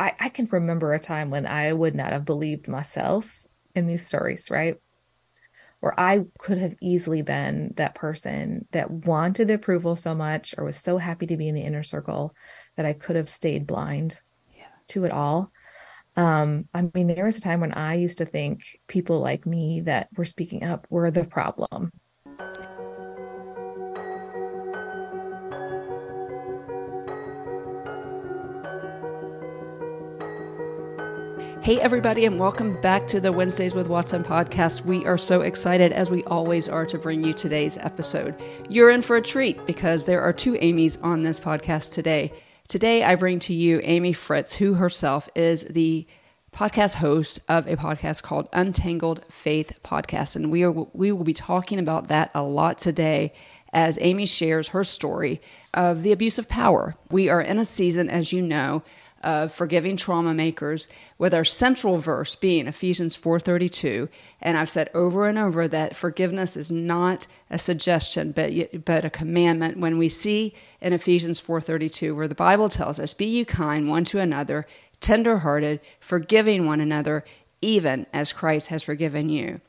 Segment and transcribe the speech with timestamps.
[0.00, 4.06] I, I can remember a time when I would not have believed myself in these
[4.06, 4.76] stories, right?
[5.80, 10.64] Where I could have easily been that person that wanted the approval so much or
[10.64, 12.34] was so happy to be in the inner circle
[12.76, 14.18] that I could have stayed blind
[14.56, 14.64] yeah.
[14.88, 15.52] to it all.
[16.16, 19.82] Um, I mean, there was a time when I used to think people like me
[19.82, 21.90] that were speaking up were the problem.
[31.70, 34.84] Hey, everybody, and welcome back to the Wednesdays with Watson podcast.
[34.84, 38.34] We are so excited, as we always are, to bring you today's episode.
[38.68, 42.32] You're in for a treat because there are two Amy's on this podcast today.
[42.66, 46.08] Today, I bring to you Amy Fritz, who herself is the
[46.50, 50.34] podcast host of a podcast called Untangled Faith Podcast.
[50.34, 53.32] And we, are, we will be talking about that a lot today
[53.72, 55.40] as Amy shares her story
[55.72, 56.96] of the abuse of power.
[57.12, 58.82] We are in a season, as you know,
[59.20, 60.88] of forgiving trauma makers
[61.18, 64.08] with our central verse being Ephesians 4:32
[64.40, 69.10] and I've said over and over that forgiveness is not a suggestion but but a
[69.10, 69.78] commandment.
[69.78, 74.04] When we see in Ephesians 4:32 where the Bible tells us be you kind one
[74.04, 74.66] to another
[75.00, 77.24] tenderhearted forgiving one another
[77.62, 79.60] even as Christ has forgiven you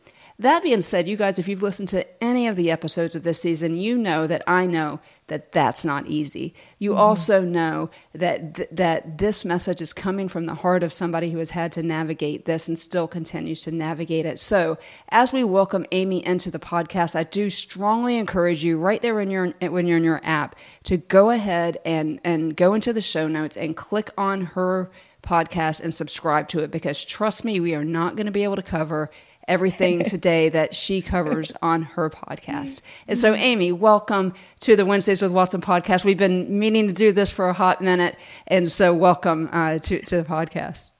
[0.41, 3.39] that being said, you guys, if you've listened to any of the episodes of this
[3.39, 6.55] season, you know that I know that that's not easy.
[6.79, 6.99] You mm-hmm.
[6.99, 11.37] also know that th- that this message is coming from the heart of somebody who
[11.37, 14.39] has had to navigate this and still continues to navigate it.
[14.39, 14.77] So,
[15.09, 19.29] as we welcome Amy into the podcast, I do strongly encourage you right there when
[19.29, 23.27] you're when you're in your app to go ahead and and go into the show
[23.27, 24.89] notes and click on her
[25.21, 28.55] podcast and subscribe to it because trust me, we are not going to be able
[28.55, 29.09] to cover
[29.47, 32.81] everything today that she covers on her podcast.
[33.07, 36.03] And so, Amy, welcome to the Wednesdays with Watson podcast.
[36.03, 38.17] We've been meaning to do this for a hot minute.
[38.47, 40.91] And so, welcome uh, to, to the podcast.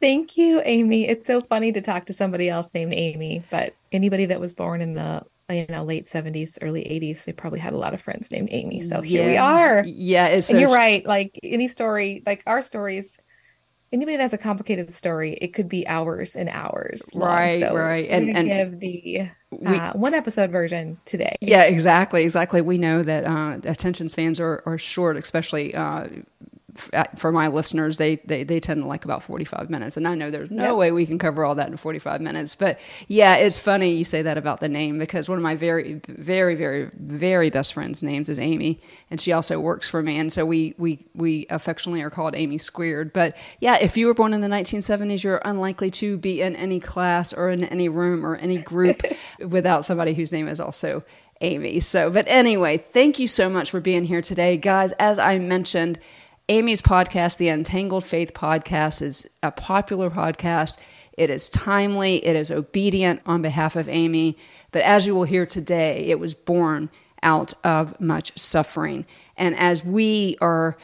[0.00, 1.08] Thank you, Amy.
[1.08, 4.80] It's so funny to talk to somebody else named Amy, but anybody that was born
[4.80, 8.30] in the you know late 70s early 80s they probably had a lot of friends
[8.30, 12.42] named amy so here we are yeah and so you're right like any story like
[12.46, 13.18] our stories
[13.92, 17.02] anybody that's a complicated story, it could be hours and hours.
[17.14, 17.28] Long.
[17.28, 18.08] Right, so right.
[18.08, 21.36] And and give the we, uh, one episode version today.
[21.40, 22.60] Yeah, exactly, exactly.
[22.60, 26.06] We know that uh, attention spans are, are short, especially uh,
[26.92, 29.96] Uh, for my listeners, they, they, they tend to like about 45 minutes.
[29.96, 30.76] And I know there's no yep.
[30.76, 32.54] way we can cover all that in 45 minutes.
[32.54, 36.00] But yeah, it's funny you say that about the name because one of my very,
[36.08, 38.80] very, very, very best friends' names is Amy.
[39.10, 40.18] And she also works for me.
[40.18, 43.12] And so we, we, we affectionately are called Amy Squared.
[43.12, 46.80] But yeah, if you were born in the 1970s, you're unlikely to be in any
[46.80, 49.02] class or in any room or any group
[49.40, 51.04] without somebody whose name is also
[51.40, 51.80] Amy.
[51.80, 54.56] So, but anyway, thank you so much for being here today.
[54.56, 55.98] Guys, as I mentioned,
[56.50, 60.78] Amy's podcast, the Untangled Faith podcast, is a popular podcast.
[61.12, 64.36] It is timely, it is obedient on behalf of Amy.
[64.72, 66.90] But as you will hear today, it was born
[67.22, 69.06] out of much suffering.
[69.36, 70.76] And as we are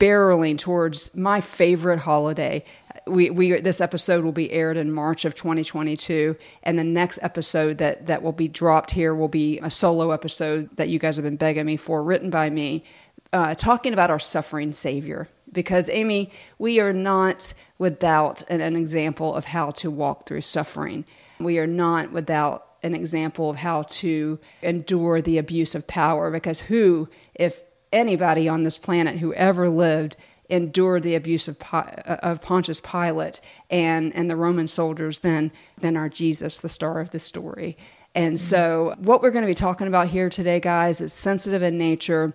[0.00, 2.64] barreling towards my favorite holiday,
[3.06, 7.78] we, we this episode will be aired in March of 2022, and the next episode
[7.78, 11.24] that that will be dropped here will be a solo episode that you guys have
[11.24, 12.84] been begging me for, written by me,
[13.32, 15.28] uh, talking about our suffering Savior.
[15.50, 21.04] Because, Amy, we are not without an, an example of how to walk through suffering.
[21.38, 26.30] We are not without an example of how to endure the abuse of power.
[26.30, 30.16] Because, who, if anybody on this planet who ever lived,
[30.48, 33.40] endured the abuse of, of Pontius Pilate
[33.70, 37.76] and, and the Roman soldiers than, than our Jesus, the star of the story.
[38.14, 41.78] And so, what we're going to be talking about here today, guys, is sensitive in
[41.78, 42.34] nature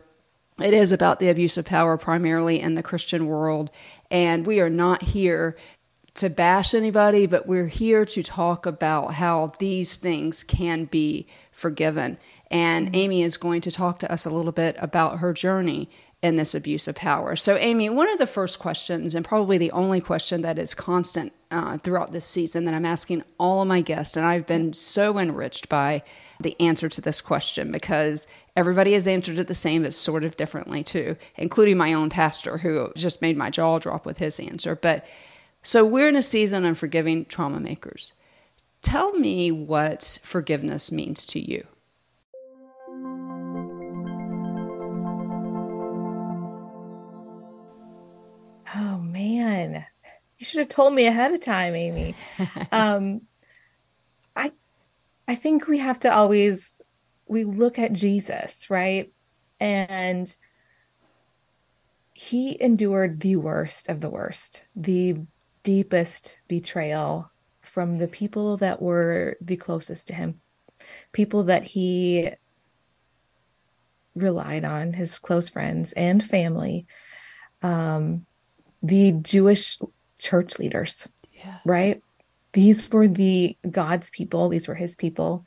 [0.61, 3.69] it is about the abuse of power primarily in the Christian world.
[4.09, 5.55] And we are not here
[6.15, 12.17] to bash anybody, but we're here to talk about how these things can be forgiven.
[12.49, 12.95] And mm-hmm.
[12.95, 15.89] Amy is going to talk to us a little bit about her journey
[16.23, 17.35] in this abuse of power.
[17.35, 21.31] So, Amy, one of the first questions, and probably the only question that is constant
[21.51, 25.19] uh, throughout this season that I'm asking all of my guests, and I've been so
[25.19, 26.01] enriched by
[26.39, 28.27] the answer to this question because
[28.57, 32.57] everybody has answered it the same, but sort of differently too, including my own pastor
[32.57, 34.75] who just made my jaw drop with his answer.
[34.75, 35.05] But
[35.61, 38.13] so we're in a season of forgiving trauma makers.
[38.81, 41.65] Tell me what forgiveness means to you.
[48.75, 49.85] Oh man,
[50.39, 52.15] you should have told me ahead of time, Amy.
[52.71, 53.21] um,
[54.35, 54.51] I
[55.27, 56.73] I think we have to always
[57.27, 59.11] we look at Jesus, right?
[59.59, 60.35] And
[62.13, 65.17] he endured the worst of the worst, the
[65.63, 67.31] deepest betrayal
[67.61, 70.39] from the people that were the closest to him,
[71.11, 72.31] people that he
[74.15, 76.87] relied on, his close friends and family,
[77.61, 78.25] um,
[78.81, 79.79] the Jewish
[80.17, 81.59] church leaders, yeah.
[81.65, 82.01] right?
[82.53, 85.45] These were the God's people, these were his people,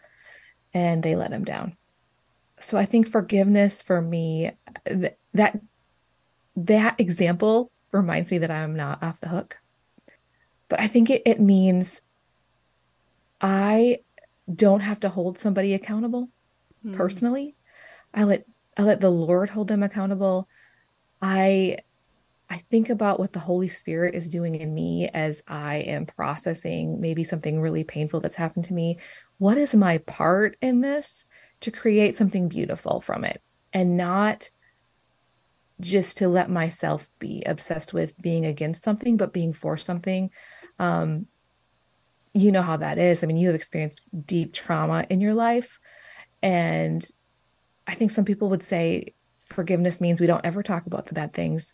[0.73, 1.77] and they let him down.
[2.59, 4.53] So I think forgiveness for me,
[4.87, 5.61] th- that
[6.57, 9.57] that example reminds me that I'm not off the hook.
[10.69, 12.03] But I think it, it means
[13.41, 14.01] I
[14.53, 16.29] don't have to hold somebody accountable
[16.85, 16.97] mm.
[16.97, 17.57] personally.
[18.13, 18.45] I let
[18.77, 20.49] I let the Lord hold them accountable.
[21.23, 21.79] I
[22.49, 27.01] I think about what the Holy Spirit is doing in me as I am processing
[27.01, 28.99] maybe something really painful that's happened to me.
[29.41, 31.25] What is my part in this
[31.61, 33.41] to create something beautiful from it
[33.73, 34.51] and not
[35.81, 40.31] just to let myself be obsessed with being against something, but being for something.
[40.79, 41.27] Um,
[42.35, 43.25] you know how that is.
[43.25, 45.81] I mean, you have experienced deep trauma in your life.
[46.43, 47.03] And
[47.87, 51.33] I think some people would say forgiveness means we don't ever talk about the bad
[51.33, 51.73] things.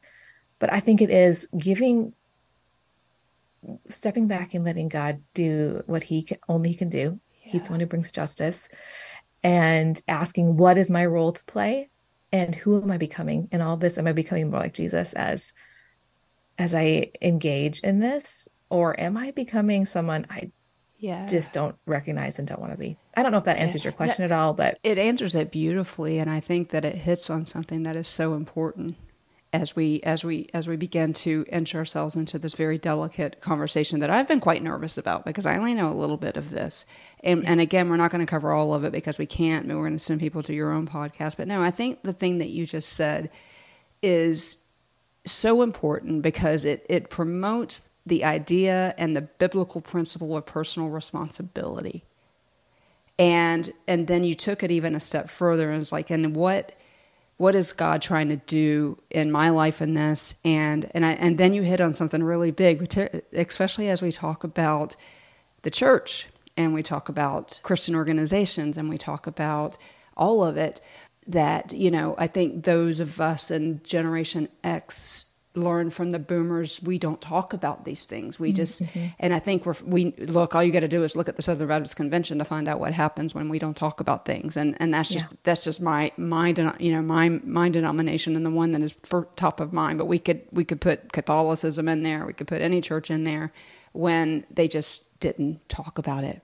[0.60, 2.12] But I think it is giving,
[3.88, 7.18] stepping back and letting God do what he can, only he can do.
[7.46, 7.52] Yeah.
[7.52, 8.68] He's the one who brings justice
[9.42, 11.88] and asking, what is my role to play?
[12.32, 15.52] and who am i becoming in all this am i becoming more like jesus as
[16.58, 20.50] as i engage in this or am i becoming someone i
[20.98, 23.84] yeah just don't recognize and don't want to be i don't know if that answers
[23.84, 23.88] yeah.
[23.88, 26.96] your question that, at all but it answers it beautifully and i think that it
[26.96, 28.96] hits on something that is so important
[29.56, 34.00] as we as we as we begin to inch ourselves into this very delicate conversation
[34.00, 36.84] that I've been quite nervous about because I only know a little bit of this.
[37.24, 39.64] And, and again, we're not going to cover all of it because we can't.
[39.64, 41.38] And we're going to send people to your own podcast.
[41.38, 43.30] But no, I think the thing that you just said
[44.02, 44.58] is
[45.24, 52.04] so important because it it promotes the idea and the biblical principle of personal responsibility.
[53.18, 56.76] And and then you took it even a step further and was like, and what
[57.36, 60.34] what is God trying to do in my life in this?
[60.44, 62.94] And and I, and then you hit on something really big,
[63.32, 64.96] especially as we talk about
[65.62, 69.76] the church and we talk about Christian organizations and we talk about
[70.16, 70.80] all of it.
[71.26, 75.25] That you know, I think those of us in Generation X
[75.56, 78.38] learn from the boomers we don't talk about these things.
[78.38, 79.06] We just mm-hmm.
[79.18, 81.42] and i think we're we look all you got to do is look at the
[81.42, 84.56] southern baptist convention to find out what happens when we don't talk about things.
[84.56, 85.36] And and that's just yeah.
[85.42, 86.48] that's just my my
[86.78, 89.98] you know my my denomination and the one that is for top of mind.
[89.98, 92.26] But we could we could put catholicism in there.
[92.26, 93.52] We could put any church in there
[93.92, 96.42] when they just didn't talk about it.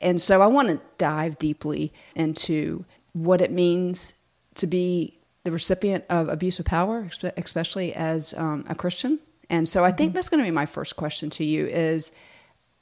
[0.00, 4.12] And so i want to dive deeply into what it means
[4.56, 9.20] to be the recipient of abuse of power, especially as um, a Christian.
[9.50, 10.16] And so I think mm-hmm.
[10.16, 12.12] that's going to be my first question to you is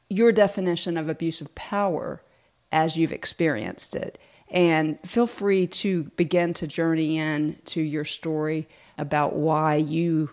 [0.09, 2.23] your definition of abuse of power
[2.71, 4.19] as you've experienced it.
[4.49, 10.31] And feel free to begin to journey in to your story about why you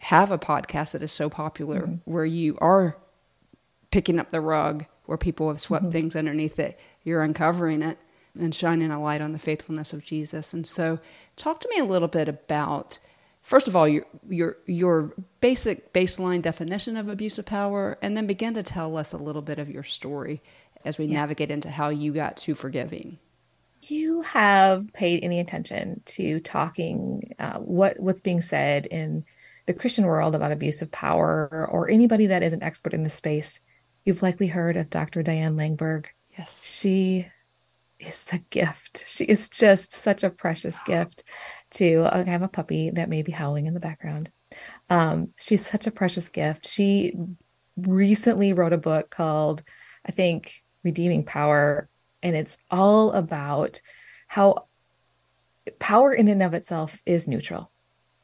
[0.00, 2.10] have a podcast that is so popular, mm-hmm.
[2.10, 2.96] where you are
[3.90, 5.92] picking up the rug, where people have swept mm-hmm.
[5.92, 7.98] things underneath it, you're uncovering it
[8.38, 10.52] and shining a light on the faithfulness of Jesus.
[10.52, 10.98] And so,
[11.36, 12.98] talk to me a little bit about,
[13.42, 18.26] first of all, your your your basic baseline definition of abuse of power, and then
[18.26, 20.42] begin to tell us a little bit of your story
[20.84, 21.20] as we yeah.
[21.20, 23.18] navigate into how you got to forgiving.
[23.82, 29.24] You have paid any attention to talking uh, what what's being said in
[29.66, 33.10] the Christian world about abuse of power, or anybody that is an expert in the
[33.10, 33.60] space.
[34.04, 35.22] You've likely heard of Dr.
[35.22, 36.06] Diane Langberg.
[36.36, 36.64] Yes.
[36.64, 37.28] She
[38.00, 39.04] is a gift.
[39.06, 41.24] She is just such a precious gift
[41.72, 44.30] to I have a puppy that may be howling in the background.
[44.88, 46.66] Um, she's such a precious gift.
[46.66, 47.14] She
[47.76, 49.62] recently wrote a book called,
[50.06, 51.88] I think, Redeeming Power,
[52.22, 53.80] and it's all about
[54.26, 54.66] how
[55.78, 57.70] power in and of itself is neutral.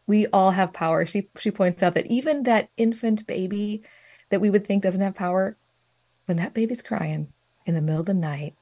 [0.06, 1.04] We all have power.
[1.06, 3.82] She she points out that even that infant baby
[4.30, 5.56] that we would think doesn't have power,
[6.26, 7.32] when that baby's crying
[7.64, 8.54] in the middle of the night,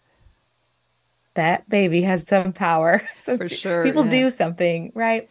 [1.35, 3.03] that baby has some power.
[3.21, 3.85] So For sure.
[3.85, 4.11] People yeah.
[4.11, 5.31] do something, right?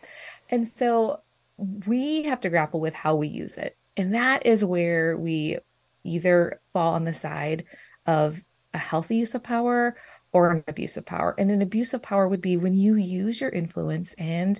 [0.50, 1.20] And so
[1.58, 3.78] we have to grapple with how we use it.
[3.96, 5.60] And that is where we
[6.04, 7.66] either fall on the side
[8.06, 8.42] of
[8.74, 9.96] a healthy use of power
[10.32, 11.36] or an abuse of power.
[11.38, 14.60] And an abuse of power would be when you use your influence and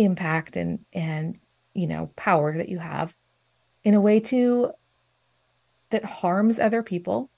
[0.00, 1.38] impact and and
[1.74, 3.14] you know power that you have
[3.84, 4.72] in a way to
[5.90, 7.28] that harms other people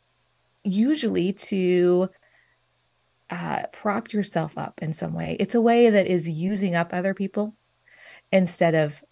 [0.62, 2.08] usually to
[3.32, 5.38] uh, prop yourself up in some way.
[5.40, 7.54] It's a way that is using up other people
[8.30, 9.02] instead of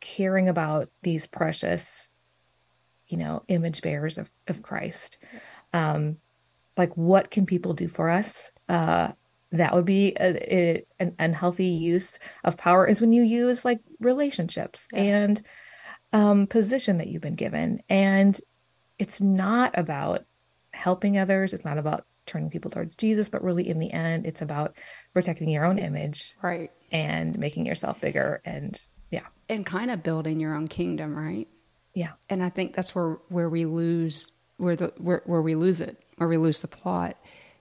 [0.00, 2.08] caring about these precious,
[3.06, 5.18] you know, image bearers of, of Christ.
[5.74, 6.16] Um,
[6.78, 8.50] like what can people do for us?
[8.70, 9.12] Uh,
[9.52, 13.80] that would be a, a, an unhealthy use of power is when you use like
[14.00, 15.00] relationships yeah.
[15.00, 15.42] and
[16.14, 17.82] um, position that you've been given.
[17.90, 18.40] And
[18.98, 20.24] it's not about
[20.72, 21.52] helping others.
[21.52, 24.76] It's not about turning people towards Jesus, but really in the end, it's about
[25.12, 26.34] protecting your own image.
[26.42, 26.70] Right.
[26.90, 28.40] And making yourself bigger.
[28.44, 29.26] And yeah.
[29.48, 31.48] And kind of building your own kingdom, right?
[31.94, 32.12] Yeah.
[32.28, 36.02] And I think that's where, where we lose, where the, where, where we lose it,
[36.16, 37.16] where we lose the plot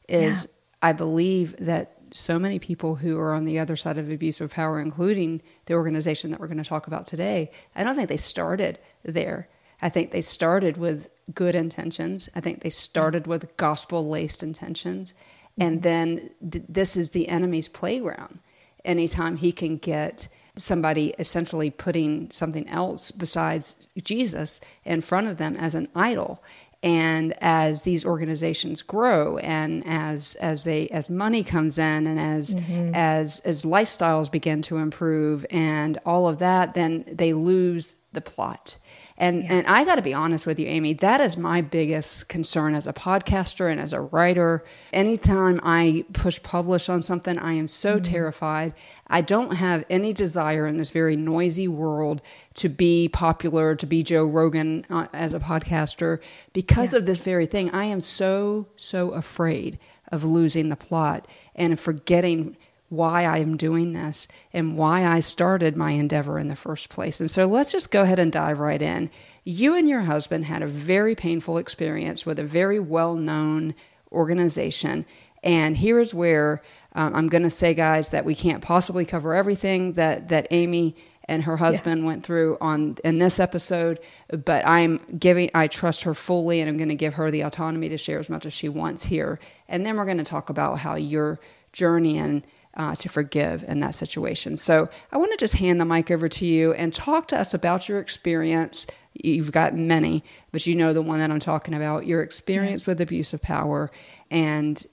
[0.08, 0.90] is yeah.
[0.90, 4.52] I believe that so many people who are on the other side of abuse of
[4.52, 8.18] power, including the organization that we're going to talk about today, I don't think they
[8.18, 9.50] started there.
[9.82, 12.30] I think they started with good intentions.
[12.36, 15.14] I think they started with gospel laced intentions.
[15.60, 18.40] And then th- this is the enemy's playground.
[18.84, 20.28] Anytime he can get
[20.58, 26.44] somebody essentially putting something else besides Jesus in front of them as an idol
[26.84, 32.54] and as these organizations grow and as as they as money comes in and as
[32.54, 32.94] mm-hmm.
[32.94, 38.76] as as lifestyles begin to improve and all of that then they lose the plot
[39.18, 39.54] and yeah.
[39.54, 42.88] and I got to be honest with you, Amy, that is my biggest concern as
[42.88, 44.64] a podcaster and as a writer.
[44.92, 48.12] Anytime I push publish on something, I am so mm-hmm.
[48.12, 48.74] terrified.
[49.08, 52.22] I don't have any desire in this very noisy world
[52.56, 56.20] to be popular, to be Joe Rogan uh, as a podcaster
[56.54, 57.00] because yeah.
[57.00, 57.70] of this very thing.
[57.72, 59.78] I am so so afraid
[60.12, 62.58] of losing the plot and forgetting
[62.94, 67.20] why I'm doing this and why I started my endeavor in the first place.
[67.20, 69.10] And so let's just go ahead and dive right in.
[69.44, 73.76] You and your husband had a very painful experience with a very well known
[74.12, 75.06] organization.
[75.44, 76.62] And here's where
[76.94, 80.96] um, I'm going to say, guys, that we can't possibly cover everything that, that Amy
[81.26, 82.08] and her husband yeah.
[82.08, 84.00] went through on in this episode
[84.44, 87.90] but i'm giving i trust her fully and i'm going to give her the autonomy
[87.90, 90.78] to share as much as she wants here and then we're going to talk about
[90.78, 91.40] how your
[91.72, 92.46] journey and
[92.76, 94.56] uh, to forgive in that situation.
[94.58, 97.54] So I want to just hand the mic over to you and talk to us
[97.54, 98.88] about your experience.
[99.14, 102.08] You've got many, but you know the one that I'm talking about.
[102.08, 103.92] Your experience with abuse of power,
[104.32, 104.84] and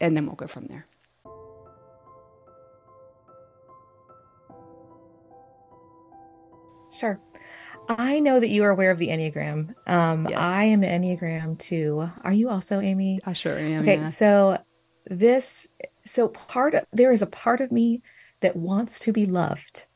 [0.00, 0.86] and then we'll go from there.
[6.92, 7.20] Sure.
[7.88, 9.74] I know that you are aware of the Enneagram.
[9.86, 10.38] Um, yes.
[10.38, 12.10] I am an Enneagram 2.
[12.24, 13.20] Are you also, Amy?
[13.24, 13.82] I sure am.
[13.82, 14.10] Okay, yeah.
[14.10, 14.58] so
[15.06, 15.68] this
[16.04, 18.02] so part of there is a part of me
[18.40, 19.86] that wants to be loved.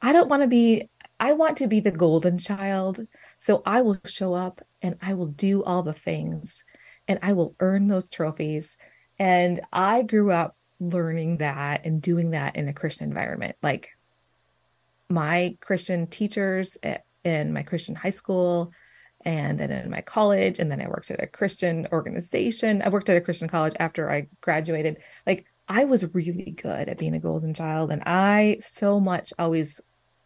[0.00, 3.06] I don't want to be I want to be the golden child.
[3.36, 6.64] So I will show up and I will do all the things
[7.06, 8.76] and I will earn those trophies.
[9.18, 13.56] And I grew up learning that and doing that in a Christian environment.
[13.62, 13.90] Like
[15.10, 16.78] my Christian teachers
[17.22, 18.72] in my Christian high school,
[19.24, 22.82] and then in my college and then i worked at a christian organization.
[22.82, 24.98] I worked at a christian college after i graduated.
[25.26, 29.80] Like i was really good at being a golden child and i so much always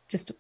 [0.09, 0.33] just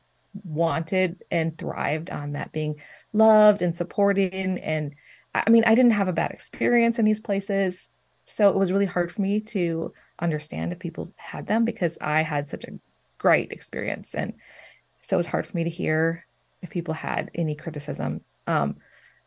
[0.44, 2.76] wanted and thrived on that being
[3.12, 4.94] loved and supported and
[5.34, 7.88] i mean i didn't have a bad experience in these places.
[8.26, 12.22] So it was really hard for me to understand if people had them because i
[12.22, 12.78] had such a
[13.24, 14.14] great experience.
[14.14, 14.34] And
[15.00, 16.26] so it was hard for me to hear
[16.60, 18.76] if people had any criticism um,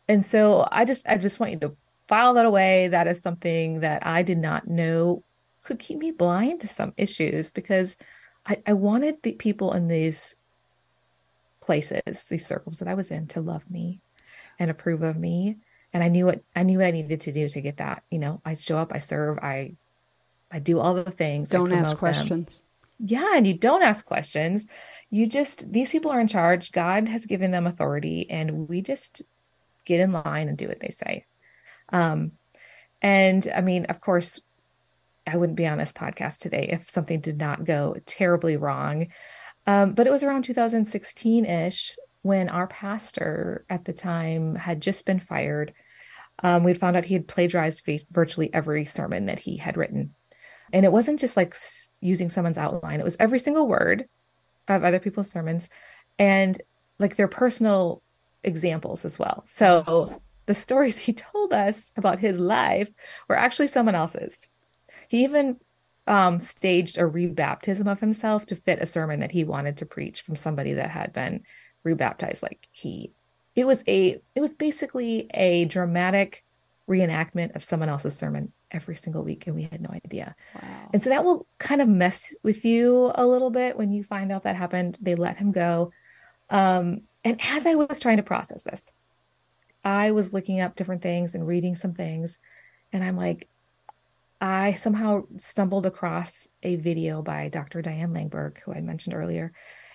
[0.08, 1.76] and so I just I just want you to
[2.08, 2.88] file that away.
[2.88, 5.22] That is something that I did not know
[5.62, 7.96] could keep me blind to some issues because
[8.46, 10.34] I, I wanted the people in these
[11.60, 14.00] places, these circles that I was in to love me
[14.58, 15.58] and approve of me.
[15.92, 18.02] And I knew what I knew what I needed to do to get that.
[18.10, 19.76] You know, I show up, I serve, I
[20.50, 21.50] I do all the things.
[21.50, 22.58] Don't ask questions.
[22.58, 22.67] Them.
[22.98, 24.66] Yeah, and you don't ask questions.
[25.10, 26.72] You just these people are in charge.
[26.72, 29.22] God has given them authority and we just
[29.84, 31.24] get in line and do what they say.
[31.90, 32.32] Um
[33.00, 34.40] and i mean of course
[35.24, 39.06] i wouldn't be on this podcast today if something did not go terribly wrong.
[39.66, 45.20] Um, but it was around 2016-ish when our pastor at the time had just been
[45.20, 45.74] fired.
[46.42, 50.14] Um, we'd found out he had plagiarized virtually every sermon that he had written
[50.72, 51.56] and it wasn't just like
[52.00, 54.06] using someone's outline it was every single word
[54.68, 55.68] of other people's sermons
[56.18, 56.60] and
[56.98, 58.02] like their personal
[58.42, 59.44] examples as well.
[59.46, 62.90] So the stories he told us about his life
[63.28, 64.48] were actually someone else's.
[65.08, 65.58] He even
[66.06, 70.22] um, staged a rebaptism of himself to fit a sermon that he wanted to preach
[70.22, 71.42] from somebody that had been
[71.84, 73.12] rebaptized like he.
[73.54, 76.44] It was a it was basically a dramatic
[76.88, 80.34] reenactment of someone else's sermon every single week and we had no idea.
[80.54, 80.90] Wow.
[80.92, 84.32] And so that will kind of mess with you a little bit when you find
[84.32, 84.98] out that happened.
[85.00, 85.92] They let him go.
[86.50, 88.92] Um, and as I was trying to process this,
[89.84, 92.38] I was looking up different things and reading some things.
[92.92, 93.48] And I'm like,
[94.40, 97.82] I somehow stumbled across a video by Dr.
[97.82, 99.52] Diane Langberg, who I mentioned earlier.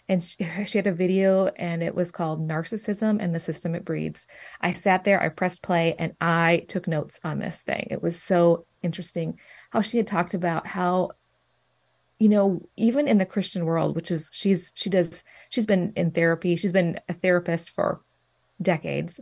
[0.09, 3.85] And she, she, had a video and it was called Narcissism and the System It
[3.85, 4.27] Breeds.
[4.61, 7.87] I sat there, I pressed play, and I took notes on this thing.
[7.89, 9.39] It was so interesting
[9.71, 11.11] how she had talked about how
[12.19, 16.11] you know even in the christian world which is she's she does she's been in
[16.11, 18.01] therapy she's been a therapist for
[18.61, 19.19] decades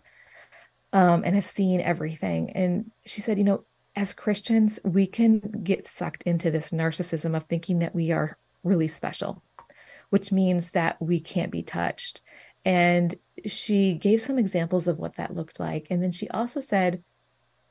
[0.94, 3.64] um, and has seen everything and she said you know
[3.96, 8.88] as christians we can get sucked into this narcissism of thinking that we are really
[8.88, 9.42] special
[10.12, 12.22] which means that we can't be touched.
[12.64, 13.16] And
[13.46, 15.88] she gave some examples of what that looked like.
[15.90, 17.04] And then she also said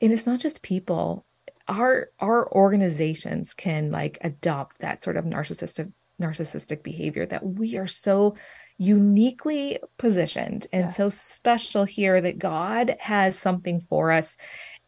[0.01, 1.25] and it's not just people
[1.67, 7.87] our our organizations can like adopt that sort of narcissistic narcissistic behavior that we are
[7.87, 8.35] so
[8.77, 10.89] uniquely positioned and yeah.
[10.89, 14.37] so special here that God has something for us.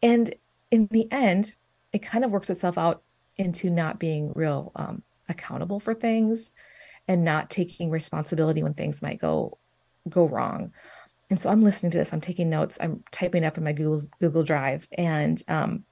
[0.02, 0.34] And
[0.70, 1.54] in the end
[1.92, 3.02] it kind of works itself out
[3.36, 6.50] into not being real um, accountable for things
[7.08, 9.58] and not taking responsibility when things might go
[10.08, 10.72] go wrong
[11.30, 14.06] and so i'm listening to this i'm taking notes i'm typing up in my google
[14.20, 15.84] google drive and um,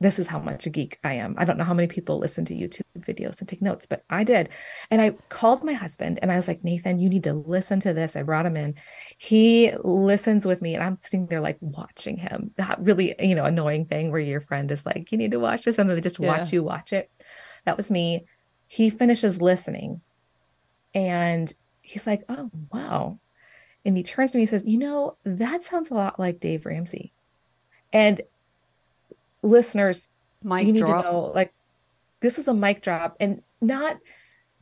[0.00, 1.34] this is how much a geek I am.
[1.36, 4.24] I don't know how many people listen to YouTube videos and take notes, but I
[4.24, 4.48] did.
[4.90, 7.92] And I called my husband and I was like, Nathan, you need to listen to
[7.92, 8.16] this.
[8.16, 8.76] I brought him in.
[9.18, 12.52] He listens with me and I'm sitting there like watching him.
[12.56, 15.64] That really, you know, annoying thing where your friend is like, you need to watch
[15.64, 15.78] this.
[15.78, 16.28] And they just yeah.
[16.28, 17.10] watch you watch it.
[17.66, 18.24] That was me.
[18.72, 20.00] He finishes listening
[20.94, 23.18] and he's like, oh, wow.
[23.84, 26.64] And he turns to me and says, you know, that sounds a lot like Dave
[26.64, 27.12] Ramsey.
[27.92, 28.20] And
[29.42, 30.08] listeners,
[30.44, 31.04] mic you need drop.
[31.04, 31.52] to know like
[32.20, 33.98] this is a mic drop and not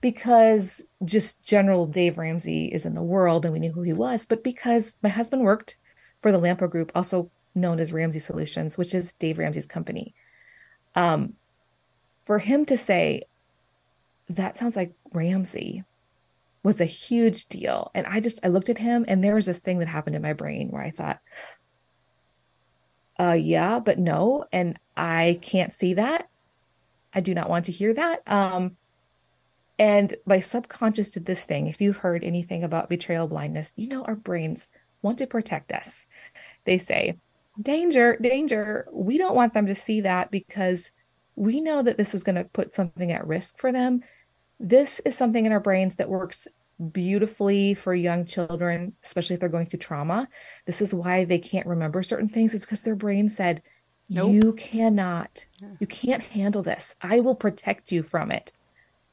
[0.00, 4.25] because just general Dave Ramsey is in the world and we knew who he was,
[4.25, 5.77] but because my husband worked
[6.23, 10.14] for the Lampo Group, also known as Ramsey Solutions, which is Dave Ramsey's company.
[10.94, 11.35] Um,
[12.25, 13.25] for him to say,
[14.31, 15.85] that sounds like Ramsey
[16.62, 17.91] was a huge deal.
[17.95, 20.23] And I just, I looked at him and there was this thing that happened in
[20.23, 21.21] my brain where I thought,
[23.21, 24.45] uh yeah but no.
[24.53, 26.29] And i can't see that.
[27.12, 28.23] I do not want to hear that.
[28.27, 28.77] Um
[29.81, 31.69] and my subconscious did this thing.
[31.69, 34.67] If you've heard anything about betrayal blindness you know our brains
[35.03, 36.07] want to protect us.
[36.64, 37.19] They say
[37.61, 38.87] danger danger.
[38.93, 40.93] We don't want them to see that because
[41.35, 44.03] we know that this is going to put something at risk for them
[44.61, 46.49] this is something in our brains that works
[46.92, 50.29] beautifully for young children, especially if they're going through trauma.
[50.64, 53.62] This is why they can't remember certain things, is because their brain said,
[54.09, 54.33] nope.
[54.33, 55.44] You cannot,
[55.81, 56.94] you can't handle this.
[57.03, 58.53] I will protect you from it.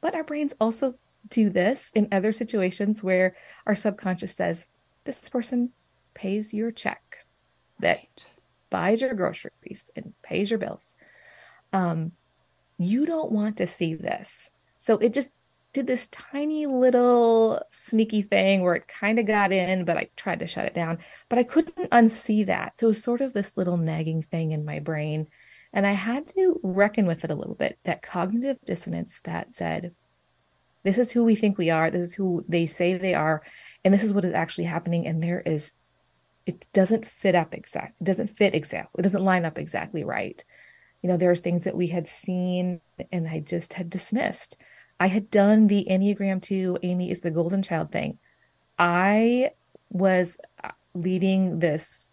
[0.02, 0.96] But our brains also
[1.30, 4.68] do this in other situations where our subconscious says,
[5.04, 5.72] This person
[6.14, 7.26] pays your check
[7.80, 8.02] that
[8.70, 10.96] buys your groceries and pays your bills.
[11.74, 12.12] Um,
[12.78, 14.52] you don't want to see this.
[14.86, 15.30] So it just
[15.74, 20.42] did this tiny little sneaky thing where it kind of got in, but I tried
[20.42, 21.00] to shut it down.
[21.28, 22.80] But I couldn't unsee that.
[22.80, 25.28] So it was sort of this little nagging thing in my brain.
[25.74, 29.96] And I had to reckon with it a little bit that cognitive dissonance that said,
[30.84, 33.42] this is who we think we are, this is who they say they are,
[33.84, 35.08] and this is what is actually happening.
[35.08, 35.72] And there is,
[36.46, 40.46] it doesn't fit up exact, it doesn't fit exactly, it doesn't line up exactly right.
[41.02, 44.58] You know, there's things that we had seen and I just had dismissed
[45.00, 48.18] I had done the Enneagram 2, Amy is the golden child thing.
[48.80, 49.52] I
[49.90, 52.10] was uh, leading this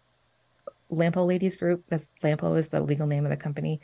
[0.91, 1.85] Lampo ladies group.
[1.87, 3.81] That's Lampo is the legal name of the company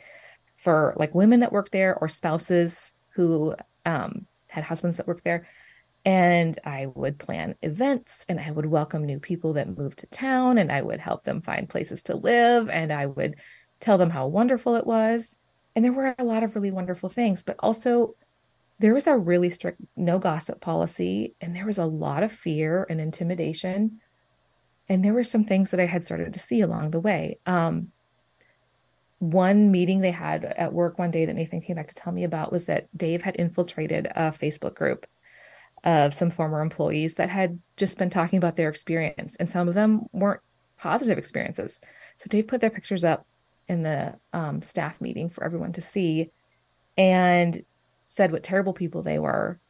[0.56, 3.54] for like women that work there or spouses who
[3.86, 5.48] um, had husbands that worked there.
[6.04, 10.58] And I would plan events and I would welcome new people that moved to town
[10.58, 13.36] and I would help them find places to live and I would
[13.80, 15.36] tell them how wonderful it was.
[15.74, 18.14] And there were a lot of really wonderful things, but also
[18.80, 22.86] there was a really strict no gossip policy and there was a lot of fear
[22.88, 24.00] and intimidation.
[24.88, 27.38] And there were some things that i had started to see along the way.
[27.46, 27.92] Um,
[29.18, 32.24] one meeting they had at work one day that nathan came back to tell me
[32.24, 35.06] about was that dave had infiltrated a facebook group
[35.84, 39.74] of some former employees that had just been talking about their experience and some of
[39.74, 40.40] them weren't
[40.78, 41.80] positive experiences.
[42.16, 43.26] So dave put their pictures up
[43.68, 46.30] in the um, staff meeting for everyone to see.
[46.96, 47.62] And
[48.10, 49.60] said what terrible people they were.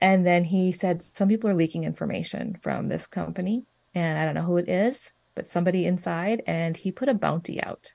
[0.00, 3.64] And then he said, Some people are leaking information from this company,
[3.94, 6.42] and I don't know who it is, but somebody inside.
[6.46, 7.94] And he put a bounty out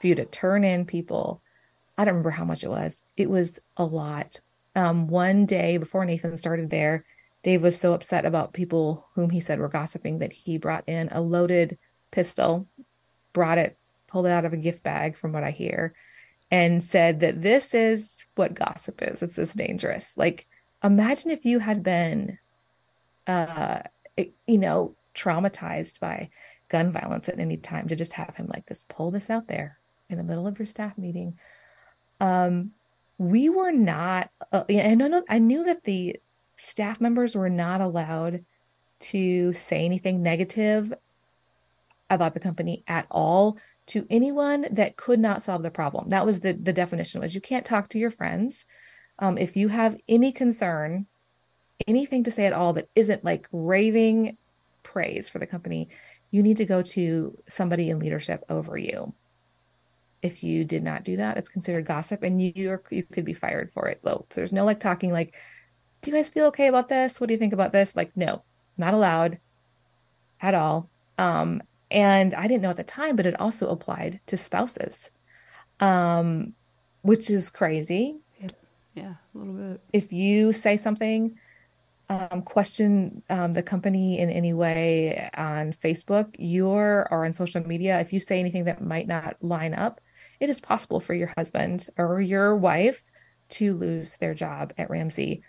[0.00, 1.42] for you to turn in people.
[1.98, 3.04] I don't remember how much it was.
[3.16, 4.40] It was a lot.
[4.74, 7.04] Um, one day before Nathan started there,
[7.42, 11.08] Dave was so upset about people whom he said were gossiping that he brought in
[11.12, 11.78] a loaded
[12.10, 12.66] pistol,
[13.34, 15.94] brought it, pulled it out of a gift bag, from what I hear,
[16.50, 19.22] and said that this is what gossip is.
[19.22, 20.16] It's this dangerous.
[20.16, 20.46] Like,
[20.82, 22.38] imagine if you had been,
[23.26, 23.80] uh,
[24.16, 26.30] you know, traumatized by
[26.68, 29.78] gun violence at any time to just have him like just pull this out there
[30.08, 31.38] in the middle of your staff meeting.
[32.20, 32.72] Um,
[33.18, 36.16] we were not, uh, I know, I knew that the
[36.56, 38.44] staff members were not allowed
[39.00, 40.92] to say anything negative
[42.10, 43.58] about the company at all
[43.88, 46.10] to anyone that could not solve the problem.
[46.10, 48.64] That was the the definition was you can't talk to your friends.
[49.18, 51.06] Um, if you have any concern,
[51.86, 54.36] anything to say at all that isn't like raving
[54.82, 55.88] praise for the company,
[56.30, 59.14] you need to go to somebody in leadership over you.
[60.22, 63.34] If you did not do that, it's considered gossip, and you you you could be
[63.34, 64.00] fired for it.
[64.04, 65.34] So there's no like talking like,
[66.02, 67.20] "Do you guys feel okay about this?
[67.20, 68.42] What do you think about this?" Like, no,
[68.76, 69.38] not allowed
[70.40, 70.88] at all.
[71.18, 75.10] Um, and I didn't know at the time, but it also applied to spouses,
[75.80, 76.54] um,
[77.02, 78.16] which is crazy.
[78.94, 79.80] Yeah, a little bit.
[79.92, 81.38] If you say something,
[82.08, 88.00] um, question um, the company in any way on Facebook, your or on social media,
[88.00, 90.00] if you say anything that might not line up,
[90.40, 93.10] it is possible for your husband or your wife
[93.50, 95.42] to lose their job at Ramsey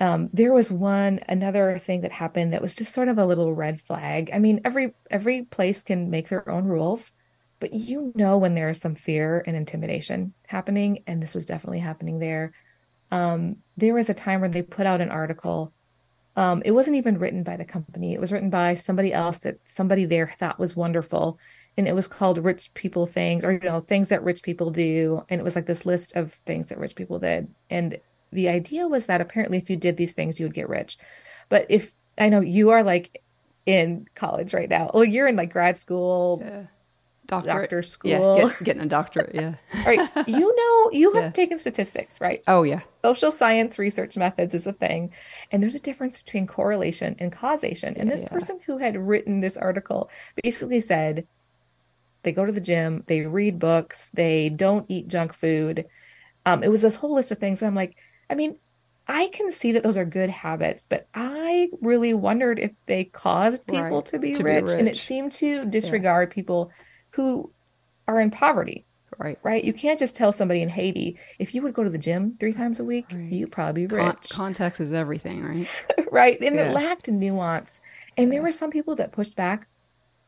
[0.00, 3.54] um, there was one another thing that happened that was just sort of a little
[3.54, 4.30] red flag.
[4.32, 7.12] I mean, every every place can make their own rules,
[7.60, 11.78] but you know when there is some fear and intimidation happening, and this was definitely
[11.78, 12.52] happening there.
[13.12, 15.72] Um, there was a time when they put out an article.
[16.36, 19.58] Um, it wasn't even written by the company; it was written by somebody else that
[19.64, 21.38] somebody there thought was wonderful,
[21.76, 25.24] and it was called "Rich People Things" or you know things that rich people do,
[25.28, 28.00] and it was like this list of things that rich people did, and
[28.34, 30.98] the idea was that apparently if you did these things, you would get rich.
[31.48, 33.22] But if I know you are like
[33.66, 36.64] in college right now, well, you're in like grad school, yeah.
[37.26, 39.54] doctorate, doctor school, yeah, get, getting a doctorate, yeah.
[39.86, 40.10] right.
[40.26, 41.30] You know, you have yeah.
[41.30, 42.42] taken statistics, right?
[42.46, 42.80] Oh, yeah.
[43.04, 45.12] Social science research methods is a thing.
[45.50, 47.96] And there's a difference between correlation and causation.
[47.96, 48.28] And this yeah.
[48.28, 50.10] person who had written this article
[50.42, 51.26] basically said
[52.24, 55.86] they go to the gym, they read books, they don't eat junk food.
[56.46, 57.62] Um, it was this whole list of things.
[57.62, 57.96] I'm like,
[58.34, 58.56] I mean,
[59.06, 63.64] I can see that those are good habits, but I really wondered if they caused
[63.64, 64.06] people right.
[64.06, 66.34] to, be, to rich, be, rich, And it seemed to disregard yeah.
[66.34, 66.72] people
[67.10, 67.52] who
[68.08, 68.86] are in poverty.
[69.16, 69.38] Right.
[69.44, 69.62] Right.
[69.62, 72.52] You can't just tell somebody in Haiti, if you would go to the gym three
[72.52, 73.30] times a week, right.
[73.30, 74.04] you'd probably be rich.
[74.04, 75.68] Con- context is everything, right?
[76.10, 76.40] right.
[76.40, 76.70] And yeah.
[76.70, 77.80] it lacked nuance.
[78.16, 78.32] And yeah.
[78.32, 79.68] there were some people that pushed back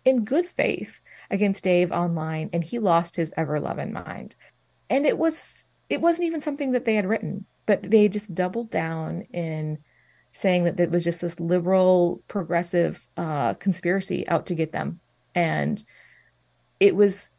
[0.05, 1.01] in good faith
[1.33, 4.37] against Dave online, and he lost his ever loving mind.
[4.89, 8.71] And it was it wasn't even something that they had written but they just doubled
[8.71, 9.79] down in
[10.33, 15.01] saying that it was just this liberal progressive uh, conspiracy out to get them.
[15.35, 15.83] And
[16.79, 17.31] it was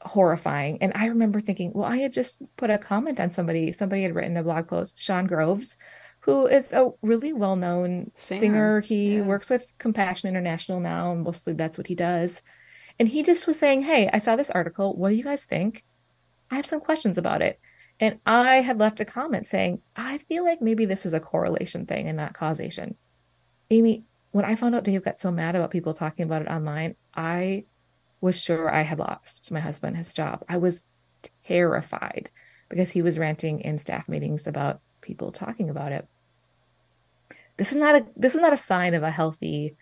[0.00, 0.78] horrifying.
[0.80, 4.14] And i remember thinking well i had just put a comment on somebody somebody had
[4.14, 5.76] written a blog post Shaun Groves
[6.20, 8.80] who is a really well-known singer, singer.
[8.80, 9.22] he yeah.
[9.22, 12.42] works with compassion international now and mostly that's what he does.
[13.00, 14.96] And he just was saying hey i saw this article.
[14.96, 15.84] What do you guys think?
[16.50, 17.58] I have some questions about it
[18.00, 21.86] and I had left a comment saying, I feel like maybe this is a correlation
[21.86, 22.96] thing and not causation.
[23.70, 26.94] Amy, when I found out Dave got so mad about people talking about it online,
[27.14, 27.64] I
[28.20, 30.44] was sure I had lost my husband his job.
[30.48, 30.84] I was
[31.44, 32.30] terrified
[32.68, 36.06] because he was ranting in staff meetings about people talking about it.
[37.56, 39.76] This is not a this is not a sign of a healthy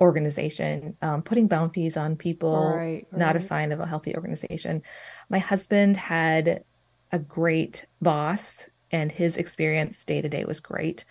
[0.00, 0.96] organization.
[1.00, 3.18] Um, putting bounties on people, right, right.
[3.18, 4.82] not a sign of a healthy organization.
[5.30, 6.64] My husband had
[7.12, 11.04] a great boss and his experience day to day was great.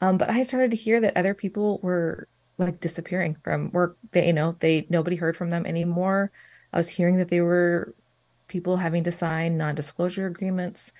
[0.00, 2.28] Um, but I started to hear that other people were
[2.58, 3.96] like disappearing from work.
[4.12, 6.30] They, you know, they nobody heard from them anymore.
[6.72, 7.94] I was hearing that they were
[8.48, 10.92] people having to sign non-disclosure agreements.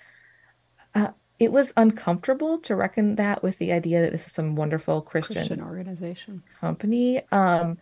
[0.95, 5.03] Uh, it was uncomfortable to reckon that with the idea that this is some wonderful
[5.03, 7.21] Christian, Christian organization company.
[7.31, 7.79] Um,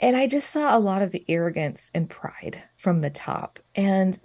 [0.00, 3.58] and I just saw a lot of the arrogance and pride from the top.
[3.74, 4.18] And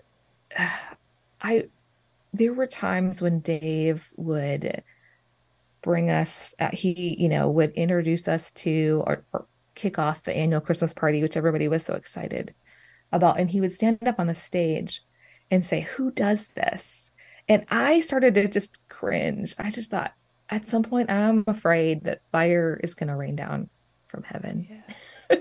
[1.41, 1.67] I
[2.33, 4.83] there were times when Dave would
[5.81, 10.35] bring us uh, he you know would introduce us to or, or kick off the
[10.35, 12.53] annual Christmas party which everybody was so excited
[13.11, 15.01] about and he would stand up on the stage
[15.49, 17.11] and say who does this?
[17.47, 19.55] And I started to just cringe.
[19.59, 20.13] I just thought
[20.49, 23.69] at some point I'm afraid that fire is going to rain down
[24.07, 24.67] from heaven.
[25.29, 25.37] Yeah.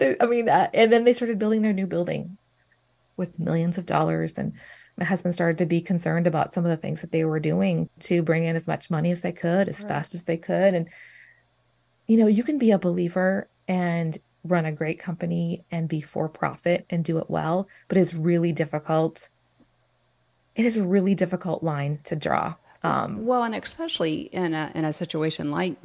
[0.20, 2.36] I mean, uh, and then they started building their new building
[3.20, 4.54] with millions of dollars and
[4.96, 7.88] my husband started to be concerned about some of the things that they were doing
[8.00, 9.88] to bring in as much money as they could, as right.
[9.88, 10.74] fast as they could.
[10.74, 10.88] And,
[12.06, 16.28] you know, you can be a believer and run a great company and be for
[16.28, 19.28] profit and do it well, but it's really difficult.
[20.54, 22.54] It is a really difficult line to draw.
[22.82, 25.76] Um, well, and especially in a in a situation like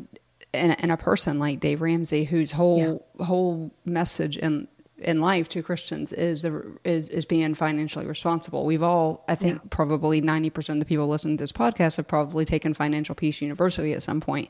[0.54, 3.26] in a, a person like Dave Ramsey, whose whole yeah.
[3.26, 8.66] whole message in in life to Christians is the is is being financially responsible.
[8.66, 9.68] We've all, I think, yeah.
[9.70, 13.42] probably ninety percent of the people listening to this podcast have probably taken Financial Peace
[13.42, 14.50] University at some point,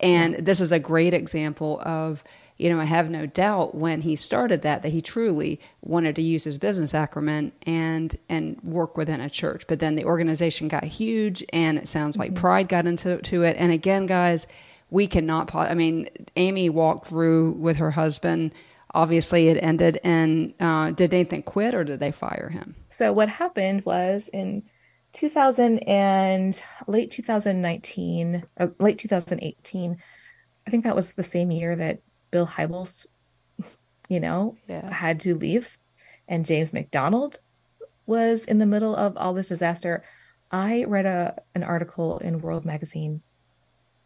[0.00, 0.40] and yeah.
[0.42, 2.24] this is a great example of
[2.56, 6.22] you know, I have no doubt when he started that that he truly wanted to
[6.22, 9.66] use his business acumen and and work within a church.
[9.66, 12.40] But then the organization got huge, and it sounds like mm-hmm.
[12.40, 13.56] pride got into to it.
[13.58, 14.46] And again, guys,
[14.90, 15.52] we cannot.
[15.54, 18.52] I mean, Amy walked through with her husband.
[18.94, 20.00] Obviously, it ended.
[20.04, 22.76] And uh, did Nathan quit, or did they fire him?
[22.88, 24.62] So what happened was in
[25.12, 29.96] 2000 and late 2019 or late 2018.
[30.66, 33.06] I think that was the same year that Bill Hybels,
[34.08, 34.92] you know, yeah.
[34.92, 35.78] had to leave,
[36.28, 37.40] and James MacDonald
[38.06, 40.04] was in the middle of all this disaster.
[40.50, 43.22] I read a an article in World Magazine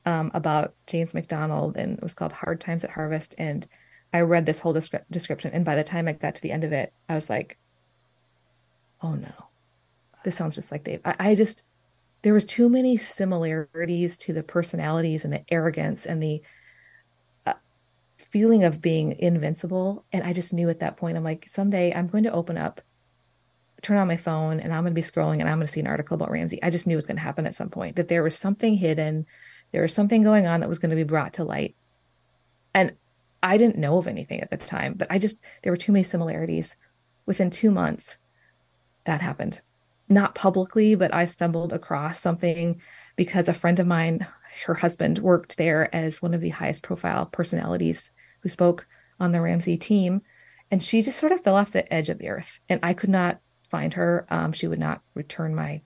[0.06, 3.66] um, about James MacDonald, and it was called "Hard Times at Harvest." And
[4.12, 6.64] I read this whole descri- description, and by the time I got to the end
[6.64, 7.58] of it, I was like,
[9.02, 9.32] "Oh no,
[10.24, 11.64] this sounds just like Dave." I, I just
[12.22, 16.42] there was too many similarities to the personalities and the arrogance and the
[17.46, 17.54] uh,
[18.16, 20.04] feeling of being invincible.
[20.12, 22.80] And I just knew at that point, I'm like, someday I'm going to open up,
[23.82, 25.80] turn on my phone, and I'm going to be scrolling and I'm going to see
[25.80, 26.62] an article about Ramsey.
[26.62, 28.74] I just knew it was going to happen at some point, that there was something
[28.74, 29.26] hidden,
[29.70, 31.76] there was something going on that was going to be brought to light.
[32.74, 32.92] And
[33.48, 36.02] I didn't know of anything at the time, but I just, there were too many
[36.02, 36.76] similarities.
[37.24, 38.18] Within two months,
[39.04, 39.60] that happened.
[40.08, 42.80] Not publicly, but I stumbled across something
[43.16, 44.26] because a friend of mine
[44.66, 48.86] her husband worked there as one of the highest profile personalities who spoke
[49.20, 50.22] on the Ramsey team.
[50.70, 52.60] And she just sort of fell off the edge of the earth.
[52.68, 54.26] And I could not find her.
[54.30, 55.82] Um, she would not return my